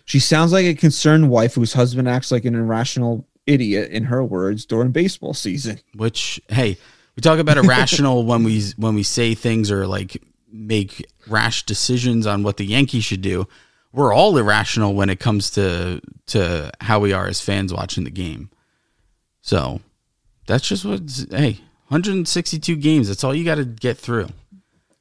[0.04, 4.24] she sounds like a concerned wife whose husband acts like an irrational idiot, in her
[4.24, 5.80] words, during baseball season.
[5.94, 6.78] Which, hey,
[7.16, 12.26] we talk about irrational when we when we say things or like make rash decisions
[12.26, 13.46] on what the Yankees should do.
[13.92, 18.10] We're all irrational when it comes to to how we are as fans watching the
[18.10, 18.50] game.
[19.40, 19.80] So
[20.46, 21.02] that's just what.
[21.30, 23.08] Hey, 162 games.
[23.08, 24.28] That's all you got to get through.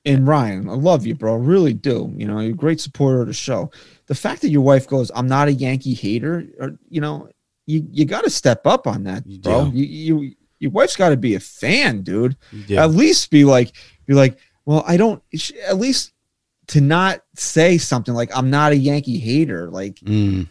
[0.05, 1.33] And Ryan, I love you, bro.
[1.35, 2.13] I really do.
[2.15, 3.71] You know, you're a great supporter of the show.
[4.05, 7.27] The fact that your wife goes, "I'm not a Yankee hater," or you know,
[7.65, 9.65] you you got to step up on that, You bro.
[9.73, 9.83] You,
[10.19, 12.37] you your wife's got to be a fan, dude.
[12.83, 13.71] At least be like,
[14.05, 15.23] be like, well, I don't.
[15.67, 16.13] At least
[16.67, 20.47] to not say something like, "I'm not a Yankee hater." Like, Mm,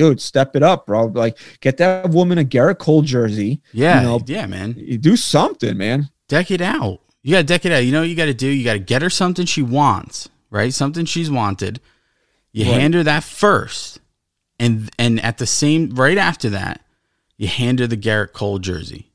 [0.00, 1.06] dude, step it up, bro.
[1.06, 3.60] Like, get that woman a Gerrit Cole jersey.
[3.72, 4.74] yeah, You know, yeah, man.
[4.78, 6.08] you do something, man.
[6.28, 7.00] deck it out.
[7.22, 7.84] You got to deck it out.
[7.84, 8.46] You know what you got to do?
[8.48, 10.72] You got to get her something she wants, right?
[10.72, 11.80] Something she's wanted.
[12.52, 12.80] You Right.
[12.80, 14.00] hand her that first.
[14.58, 16.80] And and at the same right after that,
[17.36, 19.06] you hand her the Gerrit Cole jersey.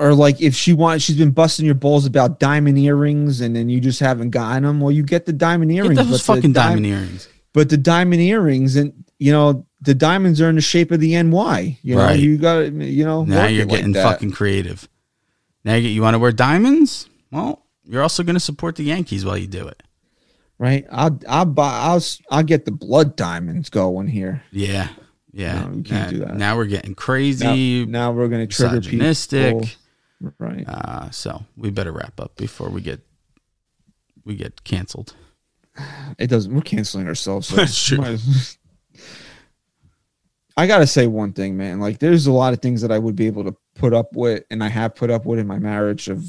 [0.00, 3.68] or like if she wants she's been busting your balls about diamond earrings and then
[3.68, 6.52] you just haven't gotten them well you get the diamond Get earrings those but fucking
[6.52, 7.28] the diamond earrings.
[7.52, 11.14] But the diamond earrings and you know the diamonds are in the shape of the
[11.22, 12.18] ny you know Right.
[12.18, 14.88] you got you know Now you're it like getting fucking creative.
[15.64, 17.08] Now you, you want to wear diamonds?
[17.30, 19.82] Well, you're also going to support the Yankees while you do it.
[20.58, 24.88] right i'll i'll buy i'll i'll get the blood diamonds going here Yeah.
[25.32, 25.66] Yeah.
[25.66, 26.36] No, you can't Uh, do that.
[26.36, 29.54] Now we're getting crazy, now we're gonna trigger misogynistic.
[29.54, 29.68] people
[30.38, 33.00] right Uh, so we better wrap up before we get
[34.24, 35.14] we get canceled.
[36.18, 37.98] It doesn't we're canceling ourselves so That's true.
[37.98, 38.20] might
[40.58, 41.78] I gotta say one thing, man.
[41.78, 44.42] Like, there's a lot of things that I would be able to put up with,
[44.50, 46.08] and I have put up with in my marriage.
[46.08, 46.24] Of,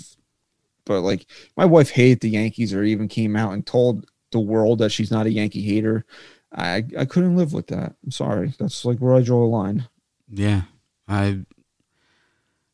[0.86, 1.26] but like,
[1.58, 5.10] my wife hated the Yankees, or even came out and told the world that she's
[5.10, 6.06] not a Yankee hater.
[6.54, 7.96] I I couldn't live with that.
[8.04, 8.54] I'm sorry.
[8.60, 9.88] That's like where I draw a line.
[10.32, 10.64] Yeah.
[11.08, 11.40] I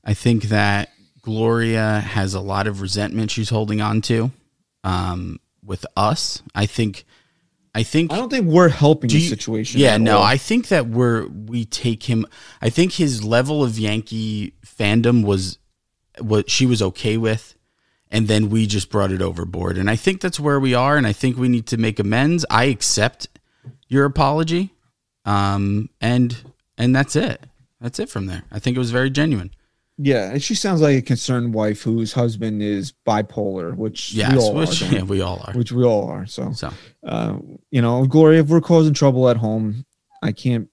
[0.04, 0.90] I think that
[1.22, 4.32] Gloria has a lot of resentment she's holding on to
[4.84, 6.42] um with us.
[6.54, 7.06] I think
[7.74, 9.82] I think I don't think we're helping the you- situation.
[9.82, 10.24] Yeah, no, all.
[10.24, 12.26] I think that we're we take him.
[12.62, 15.58] I think his level of Yankee fandom was
[16.20, 17.56] what she was okay with,
[18.10, 19.78] and then we just brought it overboard.
[19.78, 20.96] And I think that's where we are.
[20.96, 22.46] And I think we need to make amends.
[22.50, 23.28] I accept
[23.90, 24.74] your apology,
[25.26, 26.38] um, and
[26.78, 27.44] and that's it.
[27.82, 28.44] That's it from there.
[28.52, 29.52] I think it was very genuine.
[29.98, 34.54] Yeah, and she sounds like a concerned wife whose husband is bipolar, which we all
[34.54, 35.54] which are, yeah, we all are.
[35.54, 36.26] which we all are.
[36.26, 36.72] So So
[37.06, 37.38] uh,
[37.72, 39.86] you know, Gloria, if we're causing trouble at home,
[40.22, 40.68] I can't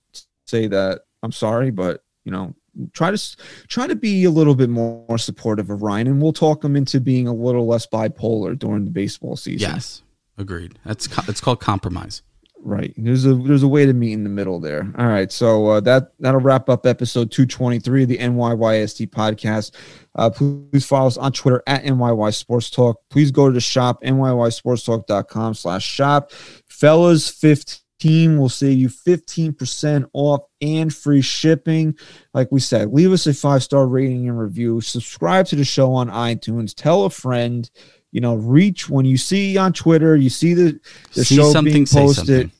[0.46, 2.54] say that I'm sorry, but you know,
[2.94, 3.36] try to
[3.68, 6.74] try to be a little bit more, more supportive of Ryan, and we'll talk him
[6.74, 9.70] into being a little less bipolar during the baseball season.
[9.72, 10.02] yes,
[10.36, 10.78] agreed.
[10.84, 12.22] That's co- it's called compromise.
[12.64, 12.94] Right.
[12.96, 14.88] There's a there's a way to meet in the middle there.
[14.96, 15.32] All right.
[15.32, 19.72] So uh, that that'll wrap up episode 223 of the NYYST podcast.
[20.14, 23.00] Uh, please follow us on Twitter at NYY Sports Talk.
[23.10, 26.30] Please go to the shop NYYSportsTalk.com slash shop.
[26.68, 31.96] Fellas 15 will save you 15% off and free shipping.
[32.32, 34.80] Like we said, leave us a five star rating and review.
[34.80, 36.74] Subscribe to the show on iTunes.
[36.76, 37.68] Tell a friend.
[38.12, 40.78] You know, reach when you see on Twitter, you see the
[41.14, 42.50] the See show being posted.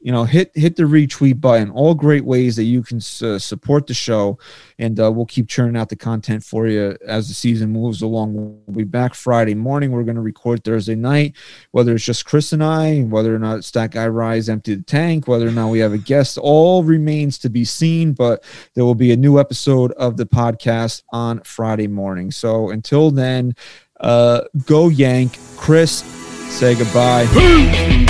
[0.00, 1.70] you know hit hit the retweet button.
[1.70, 4.38] All great ways that you can uh, support the show
[4.78, 8.34] and uh, we'll keep churning out the content for you as the season moves along.
[8.34, 9.90] We'll be back friday morning.
[9.90, 11.34] We're going to record thursday night.
[11.72, 15.26] Whether it's just chris and i whether or not stat guy rise empty the tank
[15.26, 18.44] whether or not we have a guest all remains to be seen but
[18.74, 22.30] there will be a new episode of the podcast on friday morning.
[22.30, 23.54] So until then
[24.00, 25.38] uh go yank.
[25.56, 26.02] Chris
[26.50, 27.26] say goodbye